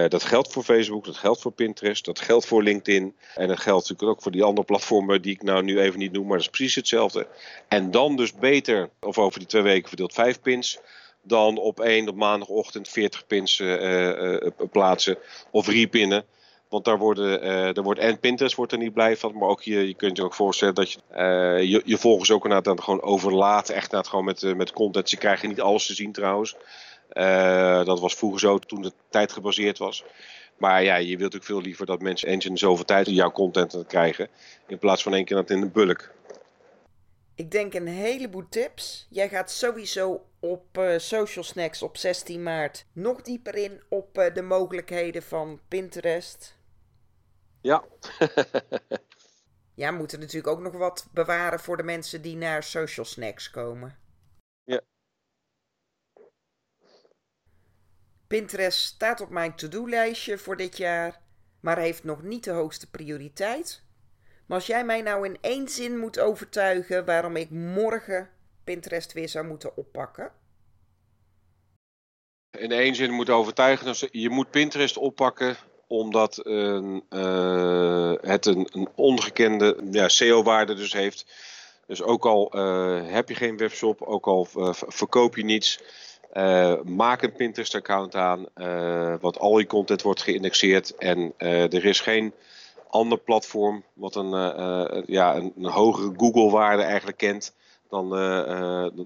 dat 0.09 0.25
geldt 0.25 0.53
voor 0.53 0.63
Facebook, 0.63 1.05
dat 1.05 1.17
geldt 1.17 1.41
voor 1.41 1.53
Pinterest, 1.53 2.05
dat 2.05 2.21
geldt 2.21 2.47
voor 2.47 2.63
LinkedIn. 2.63 3.15
En 3.35 3.49
dat 3.49 3.61
geldt 3.61 3.89
natuurlijk 3.89 4.19
ook 4.19 4.23
voor 4.23 4.33
die 4.33 4.43
andere 4.43 4.67
platformen 4.67 5.23
die 5.23 5.35
ik 5.35 5.43
nou 5.43 5.63
nu 5.63 5.81
even 5.81 5.99
niet 5.99 6.13
noem, 6.13 6.27
maar 6.27 6.37
dat 6.37 6.47
is 6.47 6.53
precies 6.53 6.75
hetzelfde. 6.75 7.27
En 7.69 7.91
dan 7.91 8.17
dus 8.17 8.33
beter, 8.35 8.91
of 9.01 9.19
over 9.19 9.39
die 9.39 9.49
twee 9.49 9.63
weken 9.63 9.89
verdeeld 9.89 10.13
vijf 10.13 10.41
pins 10.41 10.79
dan 11.23 11.59
op 11.59 11.81
één 11.81 12.09
op 12.09 12.17
maandagochtend 12.17 12.89
40 12.89 13.27
pins 13.27 13.59
uh, 13.59 14.37
plaatsen 14.71 15.19
of 15.51 15.69
repinnen. 15.69 16.25
Want 16.69 16.85
daar, 16.85 16.99
worden, 16.99 17.41
daar 17.75 17.85
wordt 17.85 18.01
en 18.01 18.19
Pinterest 18.19 18.57
wordt 18.57 18.73
er 18.73 18.79
niet 18.79 18.93
blij 18.93 19.17
van. 19.17 19.39
Maar 19.39 19.49
ook 19.49 19.63
je, 19.63 19.87
je 19.87 19.95
kunt 19.95 20.17
je 20.17 20.25
ook 20.25 20.35
voorstellen 20.35 20.75
dat 20.75 20.93
je 20.93 20.99
uh, 21.13 21.71
je, 21.71 21.83
je 21.85 21.99
volgers 21.99 22.31
ook 22.31 22.45
inderdaad 22.45 22.81
gewoon 22.81 23.03
overlaat. 23.03 23.69
Echt 23.69 23.83
inderdaad 23.83 24.09
gewoon 24.09 24.25
met, 24.25 24.43
uh, 24.43 24.55
met 24.55 24.73
content. 24.73 25.09
Ze 25.09 25.17
krijgen 25.17 25.49
niet 25.49 25.61
alles 25.61 25.87
te 25.87 25.95
zien 25.95 26.13
trouwens. 26.13 26.57
dat 27.85 28.01
was 28.01 28.15
vroeger 28.15 28.41
zo 28.41 28.59
toen 28.59 28.83
de 28.83 28.93
tijd 29.11 29.33
gebaseerd 29.33 29.79
was. 29.79 30.05
Maar 30.57 30.83
ja, 30.83 30.97
je 30.97 31.07
wilt 31.07 31.21
natuurlijk 31.21 31.45
veel 31.45 31.61
liever 31.61 31.87
dat 31.87 32.01
mensen 32.01 32.29
eens 32.29 32.47
in 32.47 32.59
zoveel 32.59 32.85
tijd 32.85 33.07
jouw 33.07 33.31
content 33.31 33.85
krijgen. 33.87 34.29
In 34.67 34.79
plaats 34.79 35.03
van 35.03 35.15
één 35.15 35.25
keer 35.25 35.37
dat 35.37 35.51
in 35.51 35.63
een 35.63 35.73
bulk. 35.73 36.15
Ik 37.35 37.51
denk 37.51 37.75
een 37.75 37.87
heleboel 37.87 38.49
tips. 38.49 39.07
Jij 39.11 39.29
gaat 39.29 39.51
sowieso 39.51 40.25
op 40.41 40.81
Social 40.97 41.45
Snacks 41.45 41.83
op 41.83 41.97
16 41.97 42.43
maart 42.43 42.87
nog 42.93 43.23
dieper 43.23 43.55
in 43.55 43.81
op 43.89 44.31
de 44.35 44.43
mogelijkheden 44.43 45.23
van 45.23 45.61
Pinterest. 45.69 46.56
Ja. 47.67 47.85
ja, 49.83 49.91
we 49.91 49.97
moeten 49.97 50.21
natuurlijk 50.21 50.47
ook 50.47 50.61
nog 50.61 50.73
wat 50.73 51.09
bewaren 51.13 51.61
voor 51.61 51.77
de 51.77 51.83
mensen 51.83 52.23
die 52.23 52.37
naar 52.37 52.63
Social 52.63 53.07
Snacks 53.07 53.51
komen. 53.51 53.99
Ja. 54.65 54.81
Pinterest 58.27 58.79
staat 58.79 59.21
op 59.21 59.31
mijn 59.31 59.55
to-do-lijstje 59.55 60.39
voor 60.39 60.57
dit 60.57 60.77
jaar, 60.77 61.21
maar 61.61 61.79
heeft 61.79 62.05
nog 62.05 62.23
niet 62.23 62.45
de 62.45 62.51
hoogste 62.51 62.91
prioriteit. 62.91 63.85
Maar 64.47 64.57
als 64.57 64.67
jij 64.67 64.85
mij 64.85 65.03
nou 65.03 65.27
in 65.27 65.39
één 65.41 65.69
zin 65.69 65.99
moet 65.99 66.19
overtuigen 66.19 67.05
waarom 67.05 67.37
ik 67.37 67.51
morgen 67.51 68.31
Pinterest 68.65 69.13
weer 69.13 69.29
zou 69.29 69.47
moeten 69.47 69.77
oppakken. 69.77 70.33
In 72.51 72.73
één 72.73 72.95
zin 72.95 73.11
moet 73.13 73.31
overtuigen, 73.31 74.09
je 74.21 74.31
moet 74.31 74.51
Pinterest 74.51 74.97
oppakken 74.97 75.57
omdat 75.87 76.41
uh, 76.45 77.01
het 78.21 78.47
een, 78.47 78.69
een 78.73 78.89
ongekende 78.95 79.77
ja, 79.91 80.09
SEO-waarde 80.09 80.75
dus 80.75 80.93
heeft. 80.93 81.27
Dus 81.87 82.03
ook 82.03 82.27
al 82.27 82.53
uh, 82.55 83.01
heb 83.05 83.29
je 83.29 83.35
geen 83.35 83.57
webshop, 83.57 84.03
ook 84.03 84.27
al 84.27 84.49
uh, 84.57 84.69
verkoop 84.73 85.37
je 85.37 85.45
niets, 85.45 85.81
maak 86.85 87.23
een 87.23 87.33
Pinterest-account 87.33 88.15
aan, 88.15 88.47
want 89.21 89.39
al 89.39 89.59
je 89.59 89.67
content 89.67 90.03
wordt 90.03 90.23
geïndexeerd 90.23 90.97
en 90.97 91.33
er 91.39 91.85
is 91.85 92.01
geen 92.01 92.33
ander 92.89 93.19
platform 93.19 93.85
wat 93.93 94.15
een, 94.15 94.31
ja, 95.07 95.37
een, 95.37 95.53
een 95.57 95.71
hogere 95.71 96.13
Google-waarde 96.17 96.83
eigenlijk 96.83 97.19
kent 97.19 97.55
dan, 97.89 98.09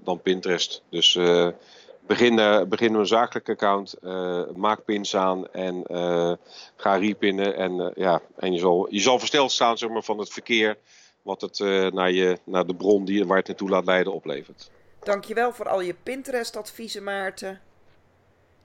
dan 0.03 0.21
Pinterest. 0.21 0.83
Dus 0.89 1.17
begin, 2.07 2.37
uh, 2.37 2.63
begin 2.63 2.93
een 2.93 3.07
zakelijke 3.07 3.51
account, 3.51 3.95
uh, 4.01 4.43
maak 4.55 4.85
pins 4.85 5.15
aan 5.15 5.51
en 5.51 5.83
uh, 5.87 6.33
ga 6.75 6.95
repinnen. 6.95 7.55
En, 7.55 7.91
ja, 7.95 8.21
en 8.37 8.53
je, 8.53 8.59
zal, 8.59 8.87
je 8.89 8.99
zal 8.99 9.19
versteld 9.19 9.51
staan 9.51 9.77
zeg 9.77 9.89
maar, 9.89 10.03
van 10.03 10.19
het 10.19 10.29
verkeer 10.29 10.77
wat 11.21 11.41
het 11.41 11.59
naar, 11.93 12.11
je, 12.11 12.39
naar 12.43 12.65
de 12.65 12.75
bron 12.75 13.05
die, 13.05 13.25
waar 13.25 13.37
het 13.37 13.47
naartoe 13.47 13.69
laat 13.69 13.85
leiden 13.85 14.13
oplevert. 14.13 14.71
Dankjewel 14.99 15.53
voor 15.53 15.69
al 15.69 15.81
je 15.81 15.95
Pinterest-adviezen, 16.03 17.03
Maarten. 17.03 17.61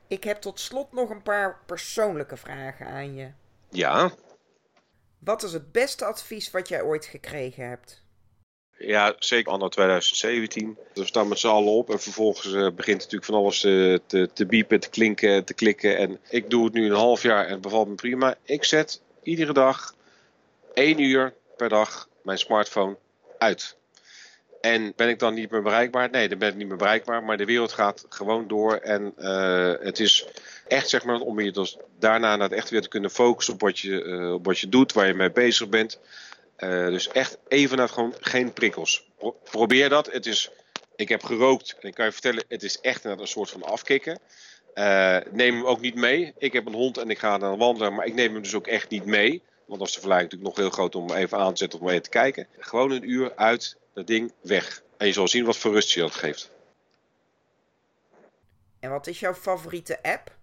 Ik 0.08 0.24
heb 0.24 0.40
tot 0.40 0.60
slot 0.60 0.92
nog 0.92 1.10
een 1.10 1.22
paar 1.22 1.60
persoonlijke 1.66 2.36
vragen 2.36 2.86
aan 2.86 3.14
je. 3.14 3.30
Ja. 3.70 4.10
Wat 5.18 5.42
is 5.42 5.52
het 5.52 5.72
beste 5.72 6.04
advies 6.04 6.50
wat 6.50 6.68
jij 6.68 6.82
ooit 6.82 7.04
gekregen 7.04 7.68
hebt? 7.68 8.04
Ja, 8.78 9.14
zeker 9.18 9.52
anno 9.52 9.68
2017. 9.68 10.78
We 10.94 11.04
staan 11.04 11.28
met 11.28 11.38
z'n 11.38 11.46
allen 11.46 11.72
op 11.72 11.90
en 11.90 12.00
vervolgens 12.00 12.54
uh, 12.54 12.70
begint 12.70 12.98
natuurlijk 12.98 13.24
van 13.24 13.34
alles 13.34 13.60
te, 13.60 14.00
te, 14.06 14.30
te 14.32 14.46
biepen, 14.46 14.80
te 14.80 14.88
klinken, 14.88 15.44
te 15.44 15.54
klikken. 15.54 15.96
En 15.96 16.18
ik 16.28 16.50
doe 16.50 16.64
het 16.64 16.72
nu 16.72 16.86
een 16.86 16.96
half 16.96 17.22
jaar 17.22 17.44
en 17.44 17.52
het 17.52 17.60
bevalt 17.60 17.88
me 17.88 17.94
prima. 17.94 18.34
Ik 18.42 18.64
zet 18.64 19.02
iedere 19.22 19.52
dag 19.52 19.94
één 20.74 21.00
uur 21.00 21.34
per 21.56 21.68
dag 21.68 22.08
mijn 22.22 22.38
smartphone 22.38 22.96
uit. 23.38 23.76
En 24.60 24.92
ben 24.96 25.08
ik 25.08 25.18
dan 25.18 25.34
niet 25.34 25.50
meer 25.50 25.62
bereikbaar? 25.62 26.10
Nee, 26.10 26.28
dan 26.28 26.38
ben 26.38 26.48
ik 26.48 26.56
niet 26.56 26.68
meer 26.68 26.76
bereikbaar. 26.76 27.24
Maar 27.24 27.36
de 27.36 27.44
wereld 27.44 27.72
gaat 27.72 28.06
gewoon 28.08 28.48
door. 28.48 28.74
En 28.74 29.12
uh, 29.18 29.72
het 29.80 30.00
is 30.00 30.26
echt 30.68 30.88
zeg 30.88 31.04
maar 31.04 31.20
om 31.20 31.40
je 31.40 31.52
dus 31.52 31.76
daarna 31.98 32.38
het 32.38 32.52
echt 32.52 32.70
weer 32.70 32.82
te 32.82 32.88
kunnen 32.88 33.10
focussen 33.10 33.54
op 33.54 33.60
wat 33.60 33.78
je, 33.78 34.32
op 34.34 34.44
wat 34.44 34.58
je 34.58 34.68
doet, 34.68 34.92
waar 34.92 35.06
je 35.06 35.14
mee 35.14 35.32
bezig 35.32 35.68
bent. 35.68 35.98
Uh, 36.58 36.86
dus 36.86 37.08
echt 37.08 37.38
even 37.48 37.76
naar 37.76 37.88
gewoon 37.88 38.14
geen 38.20 38.52
prikkels. 38.52 39.08
Pro 39.16 39.30
probeer 39.30 39.88
dat. 39.88 40.12
Het 40.12 40.26
is, 40.26 40.50
ik 40.96 41.08
heb 41.08 41.22
gerookt 41.22 41.76
en 41.80 41.88
ik 41.88 41.94
kan 41.94 42.04
je 42.04 42.12
vertellen, 42.12 42.44
het 42.48 42.62
is 42.62 42.80
echt 42.80 43.04
een 43.04 43.26
soort 43.26 43.50
van 43.50 43.62
afkicken. 43.62 44.18
Uh, 44.74 45.18
neem 45.30 45.54
hem 45.54 45.66
ook 45.66 45.80
niet 45.80 45.94
mee. 45.94 46.34
Ik 46.38 46.52
heb 46.52 46.66
een 46.66 46.74
hond 46.74 46.98
en 46.98 47.10
ik 47.10 47.18
ga 47.18 47.38
dan 47.38 47.58
wandelen, 47.58 47.94
maar 47.94 48.06
ik 48.06 48.14
neem 48.14 48.32
hem 48.32 48.42
dus 48.42 48.54
ook 48.54 48.66
echt 48.66 48.88
niet 48.88 49.04
mee. 49.04 49.42
Want 49.66 49.78
dan 49.78 49.88
is 49.88 49.94
de 49.94 50.00
verleiding 50.00 50.32
natuurlijk 50.32 50.58
nog 50.58 50.66
heel 50.66 50.76
groot 50.76 50.94
om 50.94 51.16
even 51.16 51.38
aan 51.38 51.52
te 51.52 51.58
zetten 51.58 51.80
of 51.80 51.88
even 51.88 52.02
te 52.02 52.08
kijken. 52.08 52.46
Gewoon 52.58 52.90
een 52.90 53.10
uur 53.10 53.36
uit, 53.36 53.76
dat 53.94 54.06
ding 54.06 54.32
weg. 54.40 54.82
En 54.96 55.06
je 55.06 55.12
zal 55.12 55.28
zien 55.28 55.44
wat 55.44 55.56
voor 55.56 55.72
rust 55.72 55.90
je 55.90 56.00
dat 56.00 56.14
geeft. 56.14 56.50
En 58.80 58.90
wat 58.90 59.06
is 59.06 59.20
jouw 59.20 59.34
favoriete 59.34 60.02
app? 60.02 60.34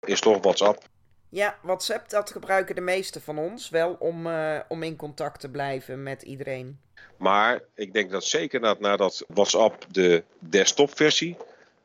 Is 0.00 0.20
toch 0.20 0.42
WhatsApp. 0.42 0.88
Ja, 1.36 1.58
WhatsApp, 1.62 2.08
dat 2.08 2.30
gebruiken 2.30 2.74
de 2.74 2.80
meeste 2.80 3.20
van 3.20 3.38
ons 3.38 3.68
wel 3.68 3.96
om, 3.98 4.26
uh, 4.26 4.60
om 4.68 4.82
in 4.82 4.96
contact 4.96 5.40
te 5.40 5.50
blijven 5.50 6.02
met 6.02 6.22
iedereen. 6.22 6.80
Maar 7.16 7.60
ik 7.74 7.92
denk 7.92 8.10
dat 8.10 8.24
zeker 8.24 8.60
dat 8.60 8.80
nadat 8.80 9.24
WhatsApp 9.28 9.86
de 9.90 10.24
desktopversie 10.38 11.36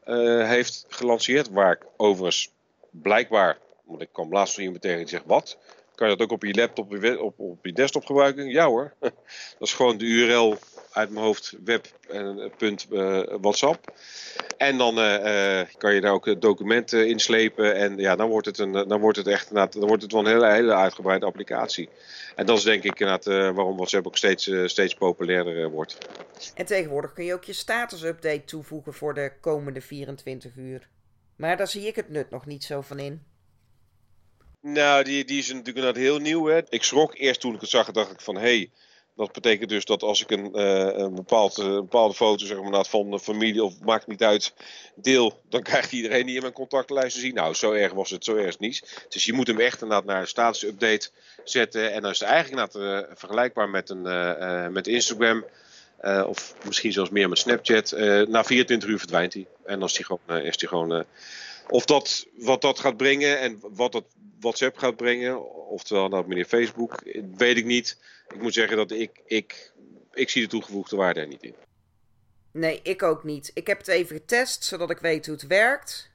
uh, 0.05 0.47
heeft 0.47 0.85
gelanceerd, 0.89 1.49
waar 1.49 1.71
ik 1.71 1.85
overigens 1.97 2.53
blijkbaar, 2.89 3.57
want 3.83 4.01
ik 4.01 4.09
kwam 4.11 4.31
laatst 4.31 4.53
van 4.53 4.63
iemand 4.63 4.81
tegen 4.81 4.97
die 4.97 5.07
zegt 5.07 5.25
wat, 5.25 5.57
kan 5.95 6.09
je 6.09 6.15
dat 6.15 6.25
ook 6.25 6.33
op 6.33 6.43
je 6.43 6.53
laptop, 6.53 7.17
op, 7.19 7.39
op 7.39 7.65
je 7.65 7.73
desktop 7.73 8.05
gebruiken? 8.05 8.47
Ja 8.47 8.65
hoor, 8.65 8.93
dat 8.99 9.13
is 9.59 9.73
gewoon 9.73 9.97
de 9.97 10.05
URL 10.05 10.57
uit 10.91 11.09
mijn 11.09 11.25
hoofd 11.25 11.55
web.whatsapp. 11.63 13.89
Uh, 13.89 13.95
en 14.57 14.77
dan 14.77 14.99
uh, 14.99 15.61
kan 15.77 15.93
je 15.93 16.01
daar 16.01 16.11
ook 16.11 16.41
documenten 16.41 17.07
inslepen. 17.07 17.75
En 17.75 17.97
ja, 17.97 18.15
dan 18.15 18.29
wordt 18.29 18.45
het, 18.45 18.57
een, 18.57 18.71
dan 18.71 18.99
wordt 18.99 19.17
het 19.17 19.27
echt 19.27 19.53
dan 19.53 19.69
wordt 19.73 20.01
het 20.01 20.11
wel 20.11 20.21
een 20.21 20.31
hele, 20.31 20.51
hele 20.51 20.73
uitgebreide 20.73 21.25
applicatie. 21.25 21.89
En 22.35 22.45
dat 22.45 22.57
is 22.57 22.63
denk 22.63 22.83
ik 22.83 22.99
waarom 23.25 23.75
WhatsApp 23.75 24.07
ook 24.07 24.17
steeds, 24.17 24.51
steeds 24.65 24.93
populairder 24.93 25.69
wordt. 25.69 25.97
En 26.55 26.65
tegenwoordig 26.65 27.13
kun 27.13 27.25
je 27.25 27.33
ook 27.33 27.43
je 27.43 27.53
status-update 27.53 28.43
toevoegen 28.45 28.93
voor 28.93 29.13
de 29.13 29.31
komende 29.41 29.81
24 29.81 30.55
uur. 30.55 30.87
Maar 31.35 31.57
daar 31.57 31.67
zie 31.67 31.87
ik 31.87 31.95
het 31.95 32.09
nut 32.09 32.29
nog 32.29 32.45
niet 32.45 32.63
zo 32.63 32.81
van 32.81 32.99
in. 32.99 33.23
Nou, 34.61 35.03
die, 35.03 35.25
die 35.25 35.37
is 35.37 35.47
natuurlijk 35.47 35.77
inderdaad 35.77 36.01
heel 36.01 36.19
nieuw. 36.19 36.45
Hè. 36.45 36.61
Ik 36.69 36.83
schrok 36.83 37.17
eerst 37.17 37.39
toen 37.39 37.53
ik 37.53 37.61
het 37.61 37.69
zag, 37.69 37.91
dacht 37.91 38.11
ik 38.11 38.21
van 38.21 38.35
hé, 38.35 38.41
hey, 38.41 38.71
dat 39.21 39.31
betekent 39.31 39.69
dus 39.69 39.85
dat 39.85 40.03
als 40.03 40.21
ik 40.21 40.31
een, 40.31 40.51
uh, 40.55 40.97
een, 40.97 41.15
bepaald, 41.15 41.57
uh, 41.57 41.65
bepaalde 41.65 42.13
foto 42.13 42.45
zeg 42.45 42.61
maar, 42.61 42.85
van 42.85 43.11
de 43.11 43.19
familie 43.19 43.63
of 43.63 43.79
maakt 43.79 44.07
niet 44.07 44.23
uit 44.23 44.53
deel, 44.95 45.41
dan 45.49 45.61
krijgt 45.61 45.91
iedereen 45.91 46.25
die 46.25 46.35
in 46.35 46.41
mijn 46.41 46.53
contactlijst 46.53 47.15
te 47.15 47.21
zien. 47.21 47.33
Nou, 47.33 47.53
zo 47.53 47.71
erg 47.71 47.93
was 47.93 48.09
het, 48.09 48.23
zo 48.23 48.35
erg 48.35 48.59
niet. 48.59 49.05
Dus 49.09 49.25
je 49.25 49.33
moet 49.33 49.47
hem 49.47 49.59
echt 49.59 49.81
inderdaad 49.81 50.05
naar 50.05 50.21
een 50.21 50.27
status 50.27 50.63
update 50.63 51.09
zetten. 51.43 51.91
En 51.93 52.01
dan 52.01 52.11
is 52.11 52.19
het 52.19 52.29
eigenlijk 52.29 52.71
inderdaad 52.73 53.09
uh, 53.09 53.15
vergelijkbaar 53.15 53.69
met, 53.69 53.89
een, 53.89 54.73
met 54.73 54.87
Instagram. 54.87 55.45
of 56.25 56.55
misschien 56.65 56.91
zelfs 56.91 57.09
meer 57.09 57.29
met 57.29 57.37
Snapchat. 57.37 57.91
na 58.27 58.43
24 58.43 58.89
uur 58.89 58.99
verdwijnt 58.99 59.33
hij. 59.33 59.47
En 59.65 59.79
dan 59.79 59.87
is 59.87 59.95
hij 59.95 60.05
gewoon, 60.05 60.41
is 60.41 60.59
hij 60.59 60.69
gewoon 60.69 61.05
of 61.67 61.85
dat, 61.85 62.27
wat 62.37 62.61
dat 62.61 62.79
gaat 62.79 62.97
brengen 62.97 63.39
en 63.39 63.59
wat 63.61 63.91
dat 63.91 64.05
WhatsApp 64.39 64.77
gaat 64.77 64.95
brengen, 64.95 65.51
oftewel 65.69 66.07
nou 66.07 66.27
meneer 66.27 66.45
Facebook, 66.45 67.01
weet 67.37 67.57
ik 67.57 67.65
niet. 67.65 67.97
Ik 68.27 68.41
moet 68.41 68.53
zeggen 68.53 68.77
dat 68.77 68.91
ik, 68.91 69.21
ik, 69.25 69.71
ik 70.13 70.29
zie 70.29 70.41
de 70.41 70.47
toegevoegde 70.47 70.95
waarde 70.95 71.19
er 71.19 71.27
niet 71.27 71.43
in. 71.43 71.55
Nee, 72.51 72.79
ik 72.83 73.03
ook 73.03 73.23
niet. 73.23 73.51
Ik 73.53 73.67
heb 73.67 73.77
het 73.77 73.87
even 73.87 74.15
getest, 74.15 74.63
zodat 74.63 74.89
ik 74.89 74.99
weet 74.99 75.25
hoe 75.25 75.35
het 75.35 75.47
werkt. 75.47 76.11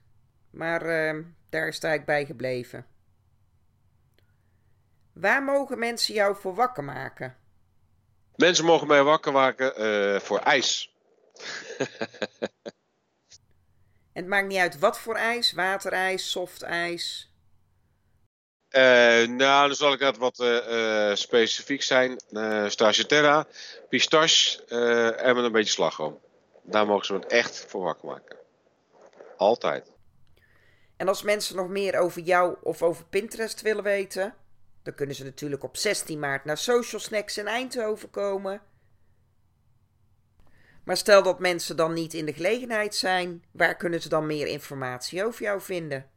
Maar 0.50 1.14
uh, 1.14 1.22
daar 1.48 1.72
sta 1.72 1.92
ik 1.92 2.04
bij 2.04 2.26
gebleven. 2.26 2.86
Waar 5.12 5.42
mogen 5.42 5.78
mensen 5.78 6.14
jou 6.14 6.36
voor 6.36 6.54
wakker 6.54 6.84
maken? 6.84 7.36
Mensen 8.36 8.64
mogen 8.64 8.86
mij 8.86 9.02
wakker 9.02 9.32
maken 9.32 9.82
uh, 9.82 10.20
voor 10.20 10.38
ijs. 10.38 10.94
En 14.16 14.22
het 14.22 14.30
maakt 14.30 14.46
niet 14.46 14.58
uit 14.58 14.78
wat 14.78 14.98
voor 14.98 15.14
ijs, 15.14 15.52
waterijs, 15.52 16.30
softijs. 16.30 17.32
Uh, 18.70 18.82
nou, 19.28 19.66
dan 19.66 19.74
zal 19.74 19.92
ik 19.92 20.00
het 20.00 20.16
wat 20.16 20.38
uh, 20.38 20.68
uh, 21.08 21.14
specifiek 21.14 21.82
zijn. 21.82 22.22
Uh, 22.30 22.68
Stracciatella, 22.68 23.46
pistache 23.88 24.64
en 25.16 25.34
met 25.34 25.44
een 25.44 25.52
beetje 25.52 25.72
slagroom. 25.72 26.20
Daar 26.62 26.86
mogen 26.86 27.06
ze 27.06 27.14
het 27.14 27.26
echt 27.26 27.64
voor 27.68 27.82
wakker 27.82 28.08
maken. 28.08 28.36
Altijd. 29.36 29.92
En 30.96 31.08
als 31.08 31.22
mensen 31.22 31.56
nog 31.56 31.68
meer 31.68 31.98
over 31.98 32.22
jou 32.22 32.56
of 32.62 32.82
over 32.82 33.04
Pinterest 33.04 33.62
willen 33.62 33.84
weten, 33.84 34.34
dan 34.82 34.94
kunnen 34.94 35.16
ze 35.16 35.24
natuurlijk 35.24 35.64
op 35.64 35.76
16 35.76 36.18
maart 36.18 36.44
naar 36.44 36.58
Social 36.58 37.00
Snacks 37.00 37.38
in 37.38 37.46
Eindhoven 37.46 38.10
komen. 38.10 38.62
Maar 40.86 40.96
stel 40.96 41.22
dat 41.22 41.38
mensen 41.38 41.76
dan 41.76 41.92
niet 41.92 42.14
in 42.14 42.26
de 42.26 42.32
gelegenheid 42.32 42.94
zijn, 42.94 43.44
waar 43.52 43.76
kunnen 43.76 44.02
ze 44.02 44.08
dan 44.08 44.26
meer 44.26 44.46
informatie 44.46 45.24
over 45.24 45.42
jou 45.42 45.60
vinden? 45.60 46.10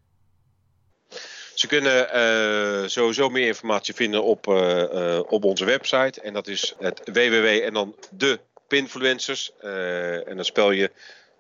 Ze 1.54 1.68
kunnen 1.68 2.10
uh, 2.16 2.88
sowieso 2.88 3.30
meer 3.30 3.48
informatie 3.48 3.94
vinden 3.94 4.24
op, 4.24 4.48
uh, 4.48 4.84
uh, 4.94 5.20
op 5.28 5.44
onze 5.44 5.66
website. 5.66 6.22
En 6.22 6.34
dat 6.34 6.48
is 6.48 6.76
het 6.80 7.02
www 7.06 7.46
en 7.46 7.74
dan 7.74 7.96
de 8.12 8.40
Pinfluencers. 8.68 9.52
en 10.26 10.36
dan 10.36 10.46
spel 10.46 10.72
je 10.72 10.92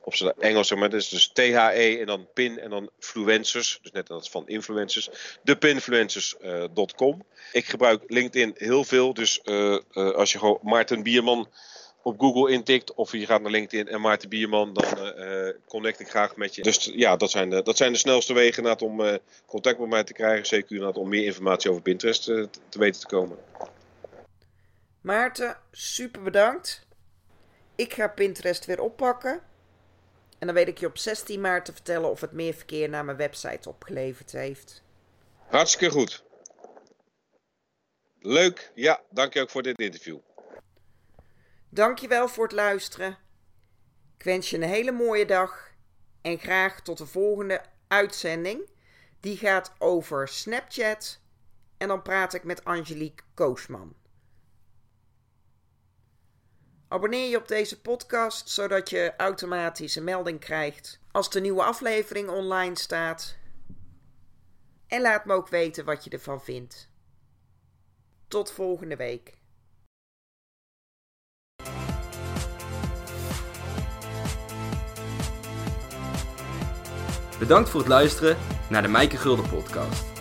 op 0.01 0.15
zijn 0.15 0.33
Engels, 0.39 0.73
maar. 0.73 0.89
Dus, 0.89 1.09
dus 1.09 1.27
T-H-E 1.27 1.99
en 1.99 2.05
dan 2.05 2.27
pin 2.33 2.59
en 2.59 2.69
dan 2.69 2.89
fluencers. 2.99 3.79
Dus 3.81 3.91
net 3.91 4.09
als 4.09 4.29
van 4.29 4.47
influencers. 4.47 5.09
Depinfluencers.com. 5.43 7.25
Ik 7.51 7.65
gebruik 7.65 8.03
LinkedIn 8.07 8.53
heel 8.57 8.83
veel. 8.83 9.13
Dus 9.13 9.43
als 9.93 10.31
je 10.31 10.37
gewoon 10.37 10.59
Maarten 10.61 11.03
Bierman 11.03 11.47
op 12.01 12.19
Google 12.19 12.51
intikt 12.51 12.93
of 12.93 13.12
je 13.12 13.25
gaat 13.25 13.41
naar 13.41 13.51
LinkedIn 13.51 13.88
en 13.88 14.01
Maarten 14.01 14.29
Bierman, 14.29 14.73
dan 14.73 14.85
uh, 15.17 15.49
connect 15.67 15.99
ik 15.99 16.09
graag 16.09 16.35
met 16.35 16.55
je. 16.55 16.62
Dus 16.62 16.91
ja, 16.93 17.15
dat 17.15 17.31
zijn 17.31 17.49
de, 17.49 17.62
dat 17.62 17.77
zijn 17.77 17.91
de 17.91 17.97
snelste 17.97 18.33
wegen 18.33 18.63
naar 18.63 18.77
om 18.77 19.01
uh, 19.01 19.13
contact 19.45 19.79
met 19.79 19.89
mij 19.89 20.03
te 20.03 20.13
krijgen. 20.13 20.45
Zeker 20.45 20.93
om 20.93 21.09
meer 21.09 21.25
informatie 21.25 21.69
over 21.69 21.81
Pinterest 21.81 22.29
uh, 22.29 22.45
te 22.69 22.79
weten 22.79 23.01
te 23.01 23.07
komen. 23.07 23.38
Maarten, 25.01 25.57
super 25.71 26.23
bedankt. 26.23 26.88
Ik 27.75 27.93
ga 27.93 28.07
Pinterest 28.07 28.65
weer 28.65 28.81
oppakken. 28.81 29.41
En 30.39 30.47
dan 30.47 30.55
weet 30.55 30.67
ik 30.67 30.77
je 30.77 30.85
op 30.85 30.97
16 30.97 31.41
maart 31.41 31.65
te 31.65 31.71
vertellen 31.71 32.09
of 32.09 32.21
het 32.21 32.31
meer 32.31 32.53
verkeer 32.53 32.89
naar 32.89 33.05
mijn 33.05 33.17
website 33.17 33.69
opgeleverd 33.69 34.31
heeft. 34.31 34.83
Hartstikke 35.47 35.93
goed. 35.93 36.23
Leuk. 38.19 38.71
Ja, 38.75 39.01
dank 39.09 39.33
je 39.33 39.41
ook 39.41 39.49
voor 39.49 39.63
dit 39.63 39.79
interview. 39.79 40.17
Dankjewel 41.69 42.27
voor 42.27 42.43
het 42.43 42.53
luisteren. 42.53 43.17
Ik 44.17 44.23
wens 44.23 44.49
je 44.49 44.55
een 44.55 44.63
hele 44.63 44.91
mooie 44.91 45.25
dag 45.25 45.71
en 46.21 46.39
graag 46.39 46.82
tot 46.82 46.97
de 46.97 47.05
volgende 47.05 47.62
uitzending. 47.88 48.69
Die 49.19 49.38
gaat 49.38 49.73
over 49.77 50.27
Snapchat 50.27 51.19
en 51.77 51.88
dan 51.88 52.01
praat 52.01 52.34
ik 52.34 52.43
met 52.43 52.65
Angelique 52.65 53.25
Koosman. 53.34 53.95
Abonneer 56.88 57.29
je 57.29 57.38
op 57.38 57.47
deze 57.47 57.82
podcast 57.82 58.49
zodat 58.49 58.89
je 58.89 59.13
automatisch 59.17 59.95
een 59.95 60.03
melding 60.03 60.39
krijgt 60.39 60.99
als 61.12 61.29
de 61.29 61.41
nieuwe 61.41 61.63
aflevering 61.63 62.29
online 62.29 62.77
staat. 62.77 63.38
En 64.88 65.01
laat 65.01 65.25
me 65.25 65.34
ook 65.34 65.47
weten 65.47 65.86
wat 65.86 66.03
je 66.03 66.10
ervan 66.10 66.41
vindt. 66.41 66.89
Tot 68.27 68.51
volgende 68.51 68.95
week. 68.95 69.38
Bedankt 77.39 77.69
voor 77.69 77.80
het 77.80 77.89
luisteren 77.89 78.38
naar 78.69 78.82
de 78.82 78.88
Mijke 78.88 79.17
Gulden 79.17 79.49
podcast. 79.49 80.18